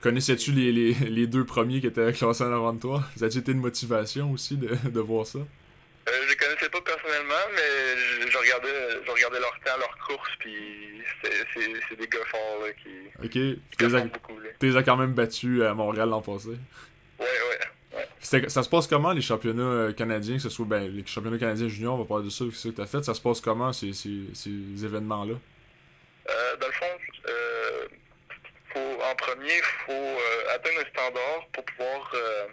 Connaissais-tu 0.00 0.52
les, 0.52 0.72
les, 0.72 0.92
les 1.08 1.26
deux 1.26 1.44
premiers 1.44 1.80
qui 1.80 1.86
étaient 1.86 2.12
classés 2.12 2.44
en 2.44 2.52
avant 2.52 2.72
de 2.72 2.80
toi? 2.80 3.02
Ça 3.16 3.24
a 3.24 3.28
été 3.28 3.50
une 3.52 3.60
motivation 3.60 4.30
aussi 4.30 4.56
de, 4.56 4.68
de 4.88 5.00
voir 5.00 5.26
ça? 5.26 5.38
Euh, 5.38 6.12
je 6.24 6.28
les 6.28 6.36
connaissais 6.36 6.68
pas 6.68 6.80
personnellement, 6.82 7.34
mais 7.54 7.96
je, 8.22 8.30
je 8.30 8.38
regardais, 8.38 9.02
je 9.04 9.10
regardais 9.10 9.40
leur 9.40 9.58
temps, 9.64 9.76
leur 9.78 9.98
course, 10.06 10.30
puis 10.38 10.54
c'est, 11.24 11.96
des 11.96 12.06
gars 12.06 12.18
forts 12.30 12.60
là, 12.64 12.72
qui, 12.74 12.90
Ok. 13.24 13.56
tu 14.60 14.66
les 14.66 14.76
as 14.76 14.82
quand 14.84 14.96
même 14.96 15.14
battus 15.14 15.62
à 15.62 15.74
Montréal 15.74 16.10
l'an 16.10 16.22
passé. 16.22 16.50
Ouais, 16.50 16.56
ouais. 17.18 17.58
Ça 18.26 18.62
se 18.64 18.68
passe 18.68 18.88
comment 18.88 19.12
les 19.12 19.22
championnats 19.22 19.62
euh, 19.62 19.92
canadiens, 19.92 20.36
que 20.36 20.42
ce 20.42 20.50
soit 20.50 20.66
ben, 20.66 20.90
les 20.92 21.06
championnats 21.06 21.38
canadiens 21.38 21.68
juniors, 21.68 21.94
on 21.94 21.98
va 21.98 22.04
parler 22.04 22.24
de 22.24 22.30
ça, 22.30 22.44
que 22.44 22.68
tu 22.74 22.80
as 22.80 22.86
fait. 22.86 23.04
Ça 23.04 23.14
se 23.14 23.20
passe 23.20 23.40
comment 23.40 23.72
ces, 23.72 23.92
ces, 23.92 24.24
ces 24.34 24.84
événements-là? 24.84 25.34
Euh, 26.28 26.56
dans 26.56 26.66
le 26.66 26.72
fond, 26.72 26.98
euh, 27.28 27.86
faut, 28.72 28.98
en 29.00 29.14
premier, 29.14 29.56
il 29.56 29.62
faut 29.86 29.92
euh, 29.92 30.54
atteindre 30.54 30.80
un 30.80 30.88
standard 30.90 31.46
pour 31.52 31.64
pouvoir. 31.66 32.10
euh, 32.14 32.46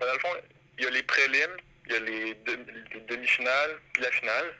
dans 0.00 0.12
le 0.12 0.18
fond, 0.20 0.28
il 0.78 0.84
y 0.84 0.86
a 0.86 0.90
les 0.90 1.02
prélims, 1.02 1.56
il 1.86 1.92
y 1.92 1.96
a 1.96 2.00
les, 2.00 2.34
demi- 2.46 2.72
les 2.94 3.00
demi-finales, 3.00 3.78
puis 3.92 4.02
la 4.02 4.10
finale. 4.12 4.54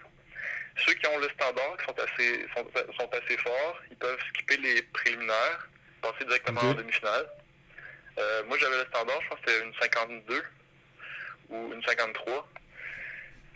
Ceux 0.84 0.94
qui 0.94 1.06
ont 1.06 1.18
le 1.18 1.28
standard, 1.28 1.76
qui 1.78 1.84
sont 1.84 2.00
assez, 2.00 2.46
sont, 2.56 2.66
sont 2.98 3.10
assez 3.12 3.36
forts, 3.38 3.80
ils 3.90 3.96
peuvent 3.96 4.18
skipper 4.30 4.56
les 4.56 4.82
préliminaires, 4.82 5.68
passer 6.02 6.24
directement 6.24 6.60
en 6.62 6.74
demi-finale. 6.74 7.26
Euh, 8.18 8.42
moi, 8.44 8.58
j'avais 8.58 8.76
le 8.78 8.86
standard, 8.86 9.20
je 9.22 9.28
pense 9.28 9.40
que 9.40 9.50
c'était 9.50 9.64
une 9.64 9.74
52 9.80 10.44
ou 11.50 11.72
une 11.72 11.82
53. 11.84 12.48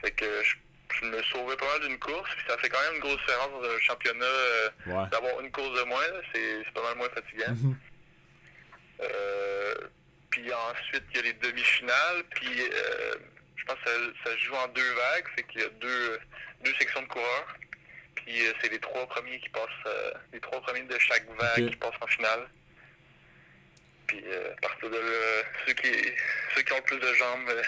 Fait 0.00 0.10
que 0.12 0.24
je, 0.42 0.54
je 1.00 1.04
me 1.06 1.22
sauvais 1.24 1.56
pas 1.56 1.66
mal 1.78 1.88
d'une 1.88 1.98
course, 1.98 2.30
puis 2.36 2.44
ça 2.48 2.56
fait 2.58 2.68
quand 2.68 2.80
même 2.82 2.94
une 2.94 3.00
grosse 3.00 3.18
différence 3.18 3.50
dans 3.62 3.68
un 3.70 3.78
championnat. 3.80 4.24
euh, 4.24 4.68
Ouais. 4.86 5.08
d'avoir 5.10 5.40
une 5.40 5.50
course 5.50 5.78
de 5.78 5.84
moins, 5.84 6.02
c'est 6.34 6.64
pas 6.74 6.82
mal 6.82 6.96
moins 6.96 7.08
fatigant. 7.10 7.50
Mhm. 7.52 7.76
Euh, 9.00 9.74
puis 10.30 10.52
ensuite, 10.52 11.04
il 11.10 11.16
y 11.16 11.18
a 11.20 11.22
les 11.22 11.32
demi-finales, 11.34 12.24
puis 12.30 12.60
euh, 12.62 13.14
je 13.56 13.64
pense 13.64 13.76
que 13.84 13.90
ça, 13.90 13.96
ça 14.24 14.30
se 14.32 14.38
joue 14.38 14.54
en 14.54 14.68
deux 14.68 14.92
vagues, 14.94 15.26
fait 15.36 15.42
qu'il 15.44 15.60
y 15.60 15.64
a 15.64 15.68
deux, 15.68 16.18
deux 16.64 16.74
sections 16.78 17.02
de 17.02 17.06
coureurs. 17.08 17.46
Puis 18.16 18.40
c'est 18.60 18.70
les 18.70 18.78
trois 18.80 19.06
premiers 19.06 19.38
qui 19.40 19.48
passent, 19.50 19.68
euh, 19.86 20.12
les 20.32 20.40
trois 20.40 20.60
premiers 20.62 20.82
de 20.82 20.98
chaque 20.98 21.26
vague 21.38 21.68
qui 21.70 21.76
passent 21.76 21.92
en 22.00 22.06
finale. 22.06 22.48
Puis 24.06 24.22
euh, 24.26 24.52
à 24.52 24.60
partir 24.68 24.90
de 24.90 24.96
là, 24.96 25.42
ceux 25.66 25.72
qui, 25.74 25.88
ceux 26.54 26.62
qui 26.62 26.72
ont 26.72 26.76
le 26.76 26.82
plus 26.82 26.98
de 26.98 27.14
jambes, 27.14 27.48
euh, 27.48 27.62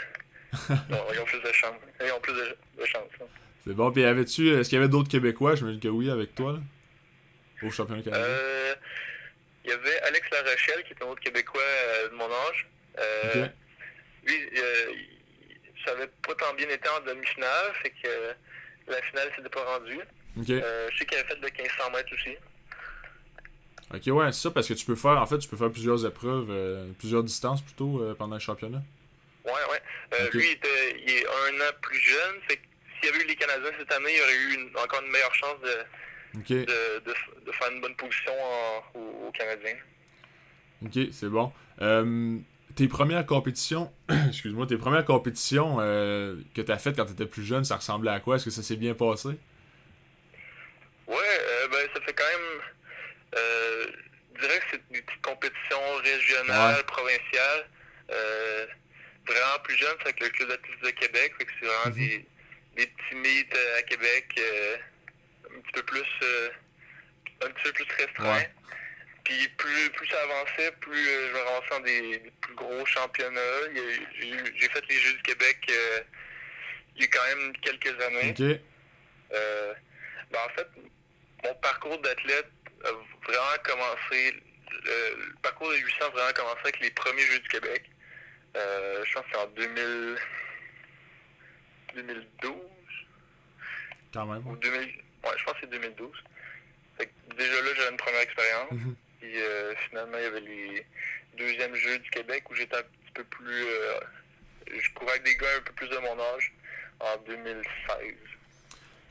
non, 0.90 1.04
ils 1.12 1.20
ont 1.20 1.24
plus 1.24 1.40
de 1.40 1.52
chance. 1.52 1.74
Ils 2.04 2.12
ont 2.12 2.20
plus 2.20 2.32
de, 2.34 2.56
de 2.80 2.84
chance. 2.86 3.08
hein. 3.20 3.24
C'est 3.66 3.74
bon. 3.74 3.90
Puis 3.90 4.04
avais-tu, 4.04 4.48
est-ce 4.50 4.68
qu'il 4.68 4.76
y 4.76 4.80
avait 4.80 4.88
d'autres 4.90 5.08
Québécois? 5.10 5.54
J'imagine 5.56 5.80
que 5.80 5.88
oui, 5.88 6.10
avec 6.10 6.34
toi, 6.34 6.52
là, 6.52 6.58
au 7.66 7.70
championnat 7.70 8.02
canadien. 8.02 8.24
Euh, 8.26 8.74
il 9.64 9.70
y 9.70 9.72
avait 9.72 9.98
Alex 10.02 10.28
Larochelle, 10.30 10.84
qui 10.84 10.92
est 10.92 11.02
un 11.02 11.06
autre 11.06 11.20
Québécois 11.20 11.60
euh, 11.62 12.08
de 12.10 12.14
mon 12.14 12.26
âge. 12.30 12.66
Euh, 12.98 13.44
Ok. 13.44 13.50
Lui, 14.26 14.34
il- 14.52 15.16
ça 15.84 15.92
avait 15.92 16.08
pas 16.26 16.34
tant 16.34 16.52
bien 16.54 16.68
été 16.68 16.88
en 16.88 17.00
demi-finale, 17.00 17.72
fait 17.82 17.90
que 17.90 18.34
la 18.90 19.00
finale 19.02 19.30
s'était 19.36 19.48
pas 19.48 19.64
rendue. 19.64 20.00
Ok. 20.38 20.50
Euh, 20.50 20.88
je 20.92 20.98
sais 20.98 21.06
qu'il 21.06 21.18
avait 21.18 21.28
fait 21.28 21.36
de 21.36 21.40
1500 21.44 21.90
mètres 21.92 22.12
aussi. 22.12 22.36
Ok, 23.94 24.02
ouais, 24.08 24.32
c'est 24.32 24.42
ça, 24.42 24.50
parce 24.50 24.66
que 24.68 24.74
tu 24.74 24.84
peux 24.84 24.96
faire, 24.96 25.20
en 25.22 25.26
fait, 25.26 25.38
tu 25.38 25.48
peux 25.48 25.56
faire 25.56 25.70
plusieurs 25.70 26.04
épreuves, 26.04 26.48
euh, 26.50 26.90
plusieurs 26.98 27.22
distances 27.22 27.62
plutôt 27.62 28.00
euh, 28.02 28.14
pendant 28.14 28.34
le 28.34 28.40
championnat. 28.40 28.82
Ouais, 29.44 29.52
ouais. 29.52 29.80
Euh. 30.20 30.28
Lui, 30.32 30.44
il, 30.44 30.52
était, 30.52 31.02
il 31.06 31.10
est 31.12 31.26
un 31.26 31.60
an 31.60 31.72
plus 31.80 31.98
jeune, 32.00 32.34
fait 32.48 32.56
que 32.56 32.62
s'il 33.00 33.10
y 33.10 33.14
avait 33.14 33.24
eu 33.24 33.28
les 33.28 33.36
Canadiens 33.36 33.70
cette 33.78 33.92
année, 33.92 34.10
il 34.12 34.20
aurait 34.22 34.36
eu 34.36 34.54
une- 34.54 34.76
encore 34.76 35.00
une 35.04 35.10
meilleure 35.12 35.34
chance 35.34 35.56
de, 35.62 36.40
de, 36.40 36.64
de, 36.64 37.14
de 37.46 37.52
faire 37.52 37.70
une 37.70 37.80
bonne 37.80 37.94
position 37.94 38.32
en- 38.32 38.98
aux, 38.98 39.28
aux 39.28 39.32
Canadiens. 39.32 39.76
Ok, 40.84 41.08
c'est 41.12 41.28
bon. 41.28 41.52
Tes 42.74 42.88
premières 42.88 43.24
compétitions, 43.24 43.90
excuse-moi, 44.28 44.66
tes 44.66 44.76
premières 44.76 45.04
compétitions 45.04 45.76
que 45.76 46.60
tu 46.60 46.70
as 46.72 46.78
faites 46.78 46.96
quand 46.96 47.06
tu 47.06 47.12
étais 47.12 47.24
plus 47.26 47.44
jeune, 47.44 47.64
ça 47.64 47.76
ressemblait 47.76 48.10
à 48.10 48.18
quoi? 48.20 48.36
Est-ce 48.36 48.44
que 48.46 48.50
ça 48.50 48.62
s'est 48.64 48.76
bien 48.76 48.94
passé? 48.94 49.28
Ouais, 51.06 51.14
euh, 51.16 51.68
ben 51.68 51.88
ça 51.94 52.00
fait 52.00 52.12
quand 52.12 52.24
même. 52.24 52.60
Euh, 53.36 53.86
je 54.34 54.40
dirais 54.40 54.58
que 54.60 54.64
c'est 54.72 54.92
des 54.92 55.02
petites 55.02 55.22
compétitions 55.22 55.94
régionales, 56.02 56.76
Ouais. 56.76 56.82
provinciales. 56.84 57.68
Euh, 58.10 58.66
vraiment 59.26 59.58
plus 59.64 59.76
jeune, 59.76 59.94
c'est 59.98 60.08
avec 60.08 60.20
le 60.20 60.28
Club 60.30 60.48
d'athlétisme 60.48 60.84
de 60.86 60.90
Québec. 60.90 61.32
Fait 61.38 61.44
que 61.44 61.52
c'est 61.60 61.66
vraiment 61.66 61.86
Mhm. 61.86 61.94
des, 61.94 62.26
des 62.76 62.86
petits 62.86 63.14
meets 63.16 63.54
euh, 63.56 63.78
à 63.78 63.82
Québec, 63.82 64.26
euh, 64.38 64.76
un 65.56 65.60
petit 65.60 65.72
peu 65.72 65.82
plus 65.82 66.04
un 67.42 67.50
petit 67.50 67.62
peu 67.64 67.72
plus 67.72 67.86
restreint. 67.98 68.36
Ouais. 68.36 68.50
Puis 69.24 69.48
plus, 69.58 69.90
plus 69.90 70.08
ça 70.08 70.22
avançait, 70.22 70.70
plus 70.80 71.04
je 71.04 71.32
me 71.32 71.38
ramassais 71.40 71.68
dans 71.70 71.80
des, 71.80 72.18
des 72.18 72.32
plus 72.40 72.54
gros 72.54 72.86
championnats. 72.86 73.40
J'ai 73.74 74.68
fait 74.68 74.84
les 74.88 74.96
Jeux 74.98 75.12
du 75.14 75.22
Québec 75.22 75.58
il 76.96 77.02
y 77.02 77.04
a 77.04 77.08
quand 77.08 77.24
même 77.36 77.52
quelques 77.58 78.00
années. 78.02 78.32
Ben, 79.28 80.38
en 80.44 80.48
fait, 80.50 80.66
mon 81.44 81.54
parcours 81.56 81.98
d'athlète 81.98 82.48
a 82.84 82.90
vraiment 82.90 83.62
commencé, 83.64 84.32
le, 84.84 85.26
le 85.28 85.34
parcours 85.42 85.70
de 85.70 85.76
800 85.76 85.96
a 86.04 86.08
vraiment 86.10 86.32
commencé 86.34 86.60
avec 86.64 86.80
les 86.80 86.90
premiers 86.90 87.22
Jeux 87.22 87.38
du 87.40 87.48
Québec. 87.48 87.84
Euh, 88.56 89.04
je 89.04 89.12
pense 89.14 89.24
que 89.24 89.28
c'est 89.32 89.38
en 89.38 89.46
2000, 89.48 90.16
2012 91.94 92.54
Quand 94.12 94.26
même. 94.26 94.46
ou 94.46 94.56
2000, 94.56 94.78
ouais, 94.80 95.30
je 95.36 95.44
pense 95.44 95.54
que 95.54 95.60
c'est 95.62 95.70
2012. 95.70 96.10
déjà 97.36 97.62
là, 97.62 97.74
j'avais 97.76 97.90
une 97.90 97.96
première 97.96 98.20
expérience. 98.22 98.70
Mhm. 98.72 98.96
Puis 99.20 99.40
euh, 99.42 99.74
finalement, 99.88 100.16
il 100.18 100.22
y 100.22 100.26
avait 100.26 100.40
les 100.40 100.86
deuxièmes 101.36 101.74
Jeux 101.74 101.98
du 101.98 102.10
Québec 102.10 102.48
où 102.50 102.54
j'étais 102.54 102.76
un 102.76 102.82
petit 102.82 103.12
peu 103.14 103.24
plus. 103.24 103.64
euh, 103.66 104.00
je 104.68 104.90
courais 104.94 105.12
avec 105.12 105.22
des 105.24 105.36
gars 105.36 105.56
un 105.58 105.62
peu 105.62 105.72
plus 105.72 105.88
de 105.88 105.98
mon 105.98 106.18
âge 106.18 106.52
en 107.00 107.16
2016. 107.18 108.14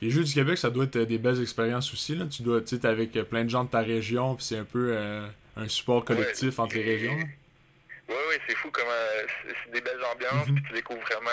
Les 0.02 0.10
Jeux 0.10 0.24
du 0.24 0.32
Québec, 0.34 0.58
ça 0.58 0.68
doit 0.70 0.84
être 0.84 0.96
euh, 0.96 1.04
des 1.06 1.18
belles 1.18 1.40
expériences 1.40 1.92
aussi. 1.92 2.14
Là. 2.14 2.26
Tu 2.26 2.42
dois, 2.42 2.60
t'es 2.60 2.84
avec 2.86 3.16
euh, 3.16 3.24
plein 3.24 3.44
de 3.44 3.50
gens 3.50 3.64
de 3.64 3.70
ta 3.70 3.80
région, 3.80 4.34
puis 4.34 4.44
c'est 4.44 4.58
un 4.58 4.64
peu 4.64 4.90
euh, 4.94 5.26
un 5.56 5.68
support 5.68 6.04
collectif 6.04 6.58
Ouais, 6.58 6.64
entre 6.64 6.74
les 6.76 6.84
régions. 6.84 7.16
Oui, 8.08 8.14
oui, 8.28 8.34
c'est 8.46 8.54
fou 8.56 8.68
comment 8.70 8.90
c'est 9.64 9.72
des 9.72 9.80
belles 9.80 10.02
ambiances, 10.12 10.48
Mhm. 10.48 10.54
puis 10.56 10.64
tu 10.68 10.72
découvres 10.74 11.00
vraiment 11.00 11.30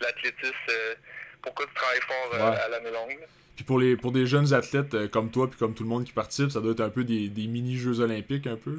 l'athlétisme, 0.00 0.54
euh, 0.70 0.94
pourquoi 1.42 1.66
tu 1.66 1.74
travailles 1.74 2.00
fort 2.00 2.30
euh, 2.34 2.50
Ouais. 2.50 2.56
à 2.58 2.68
l'année 2.68 2.90
longue. 2.92 3.18
Puis 3.56 3.64
pour, 3.64 3.78
les, 3.78 3.96
pour 3.96 4.12
des 4.12 4.26
jeunes 4.26 4.52
athlètes 4.52 5.10
comme 5.10 5.30
toi, 5.30 5.48
puis 5.50 5.58
comme 5.58 5.74
tout 5.74 5.82
le 5.82 5.88
monde 5.88 6.04
qui 6.04 6.12
participe, 6.12 6.50
ça 6.50 6.60
doit 6.60 6.72
être 6.72 6.80
un 6.80 6.90
peu 6.90 7.04
des, 7.04 7.28
des 7.28 7.46
mini-Jeux 7.46 8.00
olympiques, 8.00 8.46
un 8.46 8.56
peu. 8.56 8.78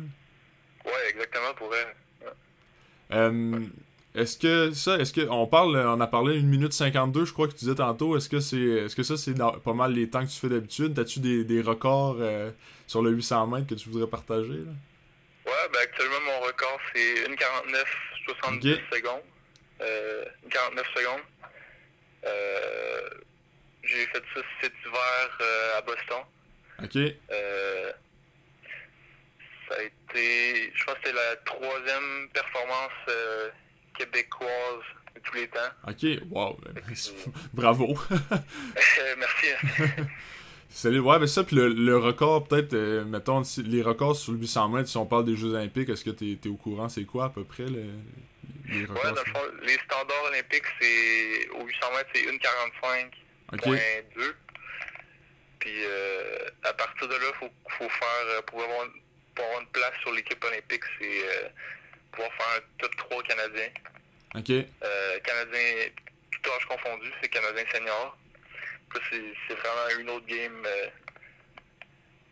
Ouais, 0.85 0.91
exactement, 1.09 1.53
pour 1.55 1.73
elle. 1.75 1.87
Euh, 3.11 3.59
est-ce 4.17 4.37
que 4.37 4.71
ça, 4.71 4.97
est-ce 4.97 5.13
que 5.13 5.21
on 5.29 5.47
parle, 5.47 5.77
on 5.77 5.99
a 6.01 6.07
parlé 6.07 6.37
1 6.39 6.41
minute 6.43 6.73
52, 6.73 7.25
je 7.25 7.33
crois 7.33 7.47
que 7.47 7.53
tu 7.53 7.59
disais 7.59 7.75
tantôt. 7.75 8.17
Est-ce 8.17 8.27
que 8.29 8.39
c'est, 8.39 8.57
est-ce 8.57 8.95
que 8.95 9.03
ça 9.03 9.15
c'est 9.17 9.35
pas 9.37 9.73
mal 9.73 9.93
les 9.93 10.09
temps 10.09 10.25
que 10.25 10.31
tu 10.31 10.39
fais 10.39 10.49
d'habitude? 10.49 10.93
T'as-tu 10.95 11.19
des, 11.19 11.43
des 11.43 11.61
records 11.61 12.17
euh, 12.19 12.51
sur 12.87 13.01
le 13.01 13.11
800 13.11 13.47
mètres 13.47 13.67
que 13.67 13.75
tu 13.75 13.89
voudrais 13.89 14.09
partager 14.09 14.49
là? 14.53 14.71
Ouais, 15.45 15.69
ben 15.71 15.79
actuellement, 15.81 16.19
mon 16.25 16.39
record, 16.41 16.77
c'est 16.93 17.29
1,49,70 17.29 18.73
Ok. 18.75 18.81
secondes. 18.93 19.21
Euh, 19.81 20.25
49 20.51 20.85
secondes. 20.95 21.21
Euh, 22.25 23.09
j'ai 23.83 24.05
fait 24.07 24.23
ça 24.33 24.41
cet 24.61 24.73
hiver 24.85 25.37
euh, 25.41 25.77
à 25.77 25.81
Boston. 25.81 26.23
Ok, 26.83 26.95
Euh, 27.31 27.91
ça 29.69 29.75
a 29.77 29.83
été, 29.83 30.71
je 30.75 30.83
pense 30.85 30.95
que 30.95 30.99
c'était 31.05 31.15
la 31.17 31.35
troisième 31.45 32.29
performance 32.33 32.91
euh, 33.09 33.49
québécoise 33.97 34.83
de 35.15 35.19
tous 35.21 35.35
les 35.35 35.47
temps. 35.47 35.59
ok, 35.87 36.05
wow, 36.29 36.57
ben, 36.63 36.73
bravo. 37.53 37.97
Merci. 39.17 39.47
Salut, 40.69 40.99
ouais, 40.99 41.17
ben 41.17 41.27
ça, 41.27 41.43
puis 41.43 41.55
le, 41.55 41.69
le 41.69 41.97
record, 41.97 42.47
peut-être, 42.47 42.73
euh, 42.73 43.03
mettons, 43.05 43.41
les 43.65 43.81
records 43.81 44.15
sur 44.17 44.33
le 44.33 44.39
800 44.39 44.69
mètres, 44.69 44.89
si 44.89 44.97
on 44.97 45.05
parle 45.05 45.25
des 45.25 45.35
Jeux 45.35 45.53
Olympiques, 45.53 45.89
est-ce 45.89 46.03
que 46.03 46.09
t'es 46.11 46.37
es 46.43 46.47
au 46.49 46.55
courant, 46.55 46.89
c'est 46.89 47.05
quoi 47.05 47.25
à 47.25 47.29
peu 47.29 47.43
près 47.45 47.63
le- 47.63 47.93
les 48.69 48.81
records 48.85 49.03
Ouais, 49.05 49.11
dans 49.13 49.23
le 49.25 49.31
fond, 49.31 49.39
les 49.63 49.77
standards 49.85 50.23
olympiques, 50.27 50.65
c'est 50.79 51.49
au 51.51 51.65
800 51.65 51.87
mètres, 51.95 52.09
c'est 52.13 52.27
1,45. 52.27 53.11
Ok, 53.53 53.61
Point 53.61 53.77
2. 54.17 54.35
Puis 55.59 55.71
euh, 55.85 56.49
à 56.63 56.73
partir 56.73 57.07
de 57.07 57.13
là, 57.15 57.31
faut, 57.39 57.49
faut 57.79 57.89
faire 57.89 58.25
euh, 58.27 58.41
pour 58.43 58.61
avoir, 58.61 58.85
pour 59.35 59.45
avoir 59.45 59.61
une 59.61 59.67
place 59.69 59.93
sur 60.01 60.11
l'équipe 60.13 60.43
olympique, 60.43 60.83
c'est 60.99 61.23
euh, 61.23 61.47
pouvoir 62.17 62.33
faire 62.33 62.57
un 62.57 62.61
top 62.79 62.95
3 62.97 63.23
canadien. 63.23 63.69
ok, 64.35 64.49
Euh, 64.49 65.19
canadien, 65.23 65.89
tout 66.31 66.49
âge 66.51 66.65
confondu, 66.65 67.11
c'est 67.21 67.29
canadien 67.29 67.63
senior. 67.73 68.17
C'est 69.09 69.53
vraiment 69.55 69.99
une 70.01 70.09
autre 70.09 70.25
game. 70.25 70.65
euh, 70.65 70.87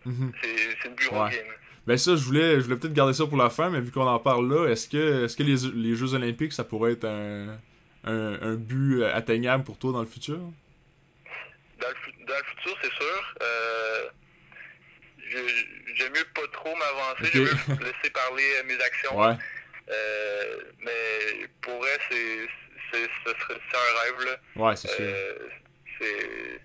mhm. 0.05 0.31
c'est 0.41 0.55
c'est 0.81 0.87
une 0.89 1.17
Ouais. 1.17 1.29
game. 1.31 1.47
Ben 1.87 1.97
ça, 1.97 2.15
je 2.15 2.23
voulais, 2.23 2.55
je 2.55 2.61
voulais 2.61 2.77
peut-être 2.77 2.93
garder 2.93 3.13
ça 3.13 3.27
pour 3.27 3.37
la 3.37 3.49
fin, 3.51 3.69
mais 3.69 3.79
vu 3.79 3.91
qu'on 3.91 4.07
en 4.07 4.17
parle 4.19 4.49
là, 4.51 4.67
est-ce 4.71 4.89
que, 4.89 5.25
est-ce 5.25 5.37
que 5.37 5.43
les, 5.43 5.57
les 5.75 5.95
Jeux 5.95 6.15
Olympiques, 6.15 6.53
ça 6.53 6.63
pourrait 6.63 6.93
être 6.93 7.05
un, 7.05 7.59
un, 8.05 8.41
un 8.41 8.55
but 8.55 9.03
atteignable 9.03 9.63
pour 9.63 9.77
toi 9.77 9.91
dans 9.91 9.99
le 10.01 10.07
futur? 10.07 10.37
Dans 10.37 11.87
le, 11.89 12.25
dans 12.25 12.33
le 12.35 12.43
futur, 12.55 12.75
c'est 12.81 12.91
sûr. 12.93 13.35
Euh, 13.43 14.09
je- 15.29 15.65
J'aime 15.95 16.11
mieux 16.11 16.25
pas 16.33 16.41
trop 16.51 16.75
m'avancer, 16.75 17.23
Ok. 17.27 17.31
j'aime 17.33 17.77
mieux 17.77 17.85
laisser 17.85 18.09
parler 18.11 18.43
euh, 18.59 18.63
mes 18.65 18.81
actions. 18.81 19.17
Ouais, 19.17 19.35
Euh, 19.89 20.61
mais 20.79 21.47
pour 21.61 21.77
vrai, 21.77 21.97
c'est 22.09 22.47
un 22.97 24.01
rêve 24.01 24.25
là. 24.25 24.63
ouais, 24.63 24.75
c'est 24.75 24.87
sûr. 24.87 24.97
Euh, 25.01 25.33
c'est 25.99 26.61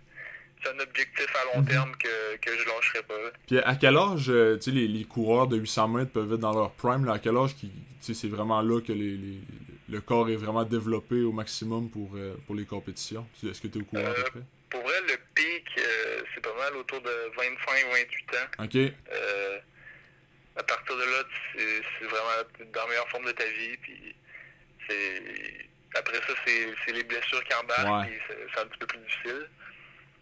c'est 0.63 0.69
un 0.71 0.79
objectif 0.81 1.27
à 1.37 1.45
long 1.57 1.63
Mhm. 1.63 1.69
terme 1.69 1.93
que, 1.97 2.37
que 2.37 2.51
je 2.59 2.69
lâcherai 2.69 3.03
pas. 3.05 3.15
Puis 3.47 3.59
à 3.61 3.77
quel 3.77 3.97
âge, 3.97 4.27
euh, 4.29 4.57
tu 4.57 4.65
sais, 4.65 4.71
les, 4.73 4.87
les 4.89 5.05
coureurs 5.05 5.47
de 5.47 5.57
800 5.57 5.89
mètres 5.89 6.13
peuvent 6.13 6.31
être 6.35 6.41
dans 6.41 6.53
leur 6.53 6.73
prime, 6.73 7.07
là, 7.07 7.15
à 7.15 7.19
quel 7.19 7.35
âge 7.39 7.53
c'est 8.03 8.29
vraiment 8.29 8.61
là 8.61 8.81
que 8.83 8.93
les, 8.93 9.17
les- 9.17 9.41
le 9.89 10.01
corps 10.03 10.29
est 10.29 10.37
vraiment 10.37 10.65
développé 10.65 11.23
au 11.23 11.33
maximum 11.33 11.89
pour, 11.91 12.11
euh, 12.15 12.35
pour 12.47 12.55
les 12.55 12.65
compétitions? 12.67 13.27
Est-ce 13.43 13.61
que 13.61 13.69
tu 13.69 13.79
es 13.79 13.81
au 13.81 13.85
courant 13.87 14.05
à 14.07 14.13
peu 14.15 14.21
Euh, 14.21 14.25
près? 14.31 14.41
Pour 14.69 14.83
vrai, 14.83 15.01
le 15.09 15.17
pic, 15.35 15.67
euh, 15.79 16.23
c'est 16.35 16.43
pas 16.43 16.55
mal 16.59 16.77
autour 16.77 17.01
de 17.01 17.11
25-28 17.37 18.37
ans. 18.37 18.65
Ok, 18.65 18.77
Euh, 18.77 19.59
à 20.57 20.63
partir 20.63 20.97
de 20.97 21.03
là, 21.03 21.23
c'est 21.57 22.05
vraiment 22.05 22.71
dans 22.73 22.81
la 22.83 22.87
meilleure 22.89 23.09
forme 23.09 23.27
de 23.27 23.33
ta 23.33 23.45
vie. 23.45 23.77
Puis 23.83 24.15
après 25.95 26.17
ça, 26.17 26.35
c'est 26.47 26.93
les 26.93 27.05
blessures 27.05 27.43
qui 27.45 27.55
embarquent. 27.55 28.09
Ouais. 28.09 28.19
c'est 28.55 28.61
un 28.61 28.67
petit 28.67 28.79
peu 28.79 28.87
plus 28.87 28.99
difficile. 28.99 29.49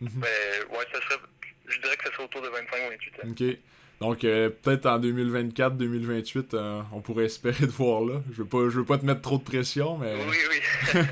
Mhm. 0.01 0.11
Mais 0.17 0.77
ouais, 0.77 0.85
ça 0.93 1.01
serait, 1.03 1.21
je 1.67 1.79
dirais 1.81 1.97
que 1.97 2.05
ça 2.05 2.13
serait 2.13 2.25
autour 2.25 2.43
de 2.43 2.49
25-28 2.49 3.27
ans. 3.27 3.31
ok. 3.31 3.59
Donc 4.01 4.23
euh, 4.23 4.49
peut-être 4.49 4.87
en 4.87 5.01
2024-2028, 5.01 6.55
euh, 6.55 6.83
on 6.93 7.01
pourrait 7.01 7.25
espérer 7.25 7.67
te 7.67 7.73
voir 7.73 8.03
là. 8.03 8.21
Je 8.31 8.43
veux 8.43 8.49
pas, 8.49 8.59
je 8.71 8.79
veux 8.79 8.85
pas 8.85 8.97
te 8.99 9.05
mettre 9.05 9.23
trop 9.23 9.39
de 9.39 9.43
pression, 9.43 9.99
mais 9.99 10.15
Oui, 10.15 10.37
oui. 10.51 10.61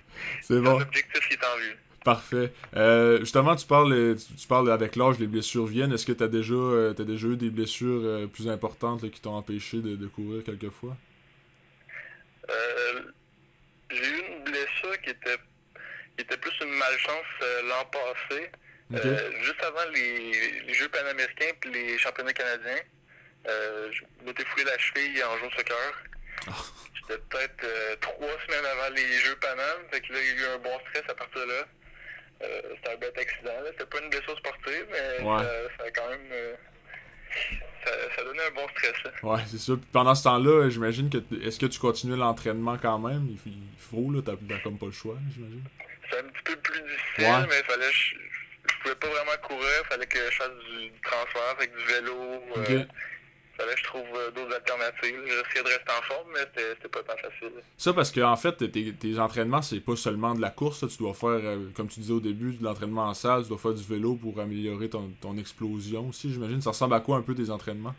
c'est 0.42 0.60
bon. 0.60 0.80
objectif 0.80 1.28
qui 1.28 1.34
est 1.34 1.44
en 1.44 1.56
vue. 1.58 1.76
Parfait. 2.04 2.52
Euh, 2.76 3.20
justement, 3.20 3.56
tu 3.56 3.66
parles, 3.66 4.16
tu, 4.16 4.34
tu 4.36 4.46
parles 4.46 4.70
avec 4.70 4.94
l'âge, 4.94 5.18
les 5.18 5.26
blessures 5.26 5.64
viennent. 5.64 5.90
Est-ce 5.90 6.04
que 6.04 6.12
tu 6.12 6.22
as 6.22 6.28
déjà, 6.28 6.52
euh, 6.52 6.92
t'as 6.92 7.04
déjà 7.04 7.28
eu 7.28 7.36
des 7.36 7.48
blessures 7.48 8.02
euh, 8.04 8.26
plus 8.26 8.46
importantes 8.46 9.02
là, 9.02 9.08
qui 9.08 9.22
t'ont 9.22 9.34
empêché 9.34 9.78
de, 9.78 9.96
de 9.96 10.06
courir 10.06 10.44
quelquefois? 10.44 10.98
Euh, 12.50 13.00
j'ai 13.90 14.04
eu 14.04 14.22
une 14.36 14.44
blessure 14.44 15.00
qui 15.02 15.10
était, 15.10 15.38
qui 16.18 16.24
était 16.24 16.36
plus 16.36 16.52
une 16.60 16.74
malchance 16.74 17.24
euh, 17.42 17.62
l'an 17.70 17.86
passé. 17.86 18.50
Juste 19.42 19.62
avant 19.62 19.90
les, 19.94 20.60
les 20.66 20.74
Jeux 20.74 20.90
panaméricains 20.90 21.52
et 21.64 21.68
les 21.70 21.98
championnats 21.98 22.34
canadiens, 22.34 22.82
euh, 23.48 23.90
je 23.90 24.02
m'étais 24.26 24.44
foulé 24.44 24.64
la 24.64 24.76
cheville 24.76 25.24
en 25.24 25.38
jouant 25.38 25.48
au 25.48 25.52
soccer. 25.52 26.04
Ah. 26.48 26.52
C'était 27.00 27.22
peut-être 27.30 28.00
trois 28.00 28.36
semaines 28.46 28.66
avant 28.72 28.94
les 28.94 29.10
Jeux 29.20 29.36
Panam. 29.36 29.78
Fait 29.90 30.02
que 30.02 30.12
là, 30.12 30.18
il 30.20 30.26
y 30.26 30.30
a 30.30 30.34
eu 30.42 30.54
un 30.54 30.58
bon 30.58 30.78
stress 30.80 31.04
à 31.08 31.14
partir 31.14 31.40
de 31.40 31.50
là. 31.50 31.66
Euh, 32.42 32.60
c'était 32.76 32.90
un 32.92 32.96
bête 32.96 33.16
accident. 33.18 33.52
là. 33.52 33.70
C'était 33.70 33.86
pas 33.86 34.00
une 34.00 34.10
blessure 34.10 34.36
sportive, 34.38 34.86
mais 34.90 35.24
Ouais. 35.24 35.42
ça, 35.42 35.50
ça 35.78 35.84
a 35.84 35.90
quand 35.90 36.08
même. 36.10 36.26
euh, 36.32 36.54
ça, 37.84 37.90
ça 38.16 38.24
donnait 38.24 38.46
un 38.46 38.50
bon 38.54 38.68
stress. 38.68 38.94
là. 39.04 39.10
Ouais, 39.22 39.40
c'est 39.46 39.58
sûr. 39.58 39.76
Puis 39.78 39.88
pendant 39.92 40.14
ce 40.14 40.24
temps-là, 40.24 40.68
j'imagine 40.70 41.10
que. 41.10 41.18
Est-ce 41.46 41.58
que 41.58 41.66
tu 41.66 41.78
continues 41.78 42.16
l'entraînement 42.16 42.76
quand 42.78 42.98
même? 42.98 43.26
Il, 43.28 43.52
il 43.52 43.62
faut, 43.78 44.10
là. 44.12 44.20
T'as 44.24 44.36
comme 44.62 44.78
pas 44.78 44.86
le 44.86 44.92
choix, 44.92 45.16
j'imagine. 45.34 45.62
C'est 46.10 46.18
un 46.18 46.22
petit 46.24 46.42
peu 46.44 46.56
plus 46.56 46.80
difficile, 46.82 47.24
Ouais. 47.24 47.46
mais 47.48 47.62
fallait 47.62 47.90
je, 47.92 48.14
je 48.68 48.74
pouvais 48.82 48.94
pas 48.96 49.08
vraiment 49.08 49.36
courir, 49.42 49.86
fallait 49.88 50.06
que 50.06 50.18
je 50.30 50.36
fasse 50.36 50.50
du, 50.50 50.90
transfert 51.02 51.48
avec 51.56 51.70
du 51.74 51.84
vélo. 51.84 52.42
Euh, 52.58 52.84
fallait 53.56 53.74
que 53.74 53.78
je 53.80 53.84
trouve 53.84 54.06
euh, 54.14 54.30
d'autres 54.30 54.54
alternatives. 54.54 55.20
J'essayais 55.26 55.64
de 55.64 55.68
rester 55.68 55.92
en 55.98 56.02
forme, 56.02 56.28
mais 56.32 56.40
c'était 56.54 56.88
pas 56.88 57.02
tant 57.02 57.16
facile. 57.16 57.52
Ça 57.76 57.92
parce 57.92 58.10
que 58.10 58.20
en 58.20 58.36
fait, 58.36 58.70
tes, 58.70 58.92
tes 58.92 59.18
entraînements, 59.18 59.62
c'est 59.62 59.80
pas 59.80 59.96
seulement 59.96 60.34
de 60.34 60.40
la 60.40 60.50
course. 60.50 60.82
là. 60.82 60.88
Tu 60.88 60.98
dois 60.98 61.14
faire, 61.14 61.28
euh, 61.30 61.70
comme 61.74 61.88
tu 61.88 62.00
disais 62.00 62.12
au 62.12 62.20
début, 62.20 62.54
de 62.54 62.64
l'entraînement 62.64 63.04
en 63.04 63.14
salle, 63.14 63.42
tu 63.42 63.48
dois 63.48 63.58
faire 63.58 63.74
du 63.74 63.84
vélo 63.84 64.14
pour 64.14 64.40
améliorer 64.40 64.88
ton, 64.88 65.12
ton 65.20 65.36
explosion 65.38 66.08
aussi, 66.08 66.32
j'imagine. 66.32 66.60
Ça 66.60 66.70
ressemble 66.70 66.94
à 66.94 67.00
quoi 67.00 67.16
un 67.16 67.22
peu 67.22 67.34
tes 67.34 67.50
entraînements? 67.50 67.94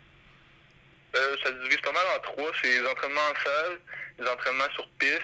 Euh, 1.16 1.36
ça 1.42 1.48
se 1.48 1.62
divise 1.62 1.80
pas 1.80 1.92
mal 1.92 2.04
en 2.16 2.20
trois. 2.20 2.50
C'est 2.62 2.80
les 2.80 2.86
entraînements 2.86 3.20
en 3.20 3.44
salle, 3.44 3.78
les 4.18 4.28
entraînements 4.28 4.70
sur 4.74 4.88
piste, 4.98 5.22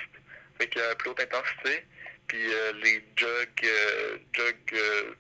avec 0.59 0.75
la 0.75 0.95
plus 0.95 1.11
haute 1.11 1.21
intensité, 1.21 1.85
puis 2.27 2.53
euh, 2.53 2.73
les 2.83 3.05
jogs, 3.17 3.65
euh, 3.65 5.15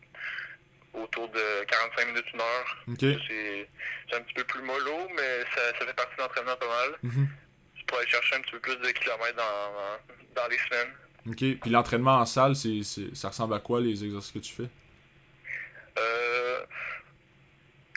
autour 1.13 1.29
de 1.29 1.65
45 1.65 2.07
minutes, 2.07 2.25
une 2.33 2.41
heure. 2.41 2.85
C'est 4.09 4.17
un 4.17 4.21
petit 4.23 4.35
peu 4.35 4.45
plus 4.45 4.63
mollo, 4.63 5.09
mais 5.17 5.41
ça, 5.55 5.61
ça 5.79 5.87
fait 5.87 5.95
partie 5.95 6.17
de 6.17 6.23
l'entraînement 6.23 6.57
pas 6.57 6.67
mal. 6.69 6.99
Mhm. 7.03 7.29
Je 7.77 7.85
pourrais 7.85 8.01
aller 8.03 8.11
chercher 8.11 8.37
un 8.37 8.41
petit 8.41 8.53
peu 8.53 8.61
plus 8.61 8.77
de 8.77 8.89
kilomètres 8.93 9.37
dans, 9.37 10.41
dans 10.43 10.49
les 10.49 10.59
semaines. 10.59 10.93
Ok. 11.29 11.61
Puis 11.61 11.71
l'entraînement 11.71 12.17
en 12.19 12.27
salle, 12.27 12.57
c'est, 12.57 12.83
c'est- 12.83 13.15
ça 13.15 13.29
ressemble 13.29 13.55
à 13.55 13.61
quoi 13.61 13.81
les 13.81 14.05
exercices 14.05 14.33
que 14.33 14.39
tu 14.39 14.53
fais? 14.55 14.69
Euh, 15.99 16.65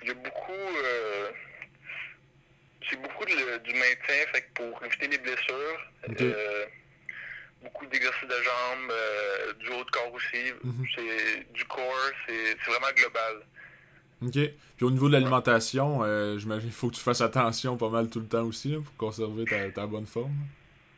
Il 0.04 0.10
y 0.10 0.12
a 0.12 0.14
beaucoup. 0.16 0.52
euh, 0.52 1.32
c'est 2.90 3.02
beaucoup 3.02 3.26
de- 3.26 3.58
du 3.64 3.74
maintien, 3.74 4.16
fait 4.34 4.42
que 4.42 4.52
pour 4.54 4.84
éviter 4.86 5.08
les 5.08 5.18
blessures. 5.18 5.80
Euh, 6.22 6.66
beaucoup 7.66 7.86
d'exercices 7.88 8.28
de 8.28 8.36
jambes, 8.36 8.92
euh, 8.92 9.54
du 9.60 9.68
haut 9.70 9.84
de 9.84 9.92
corps 9.92 10.14
aussi. 10.14 10.54
Mhm. 10.64 10.86
C'est 10.96 11.54
du 11.54 11.66
corps, 11.66 12.12
c'est 12.28 12.58
c'est 12.64 12.72
vraiment 12.72 12.94
global. 12.96 13.36
Ok. 14.26 14.32
Puis 14.78 14.86
au 14.86 14.92
niveau 14.92 15.08
de 15.10 15.14
l'alimentation, 15.14 16.00
euh, 16.04 16.38
j'imagine 16.38 16.70
qu'il 16.70 16.78
faut 16.78 16.90
que 16.90 16.96
tu 16.96 17.02
fasses 17.02 17.22
attention 17.22 17.76
pas 17.78 17.90
mal 17.90 18.10
tout 18.10 18.20
le 18.22 18.28
temps 18.28 18.44
aussi 18.44 18.70
là, 18.70 18.78
pour 18.84 18.96
conserver 18.96 19.44
ta, 19.46 19.70
ta 19.72 19.86
bonne 19.86 20.06
forme. 20.06 20.34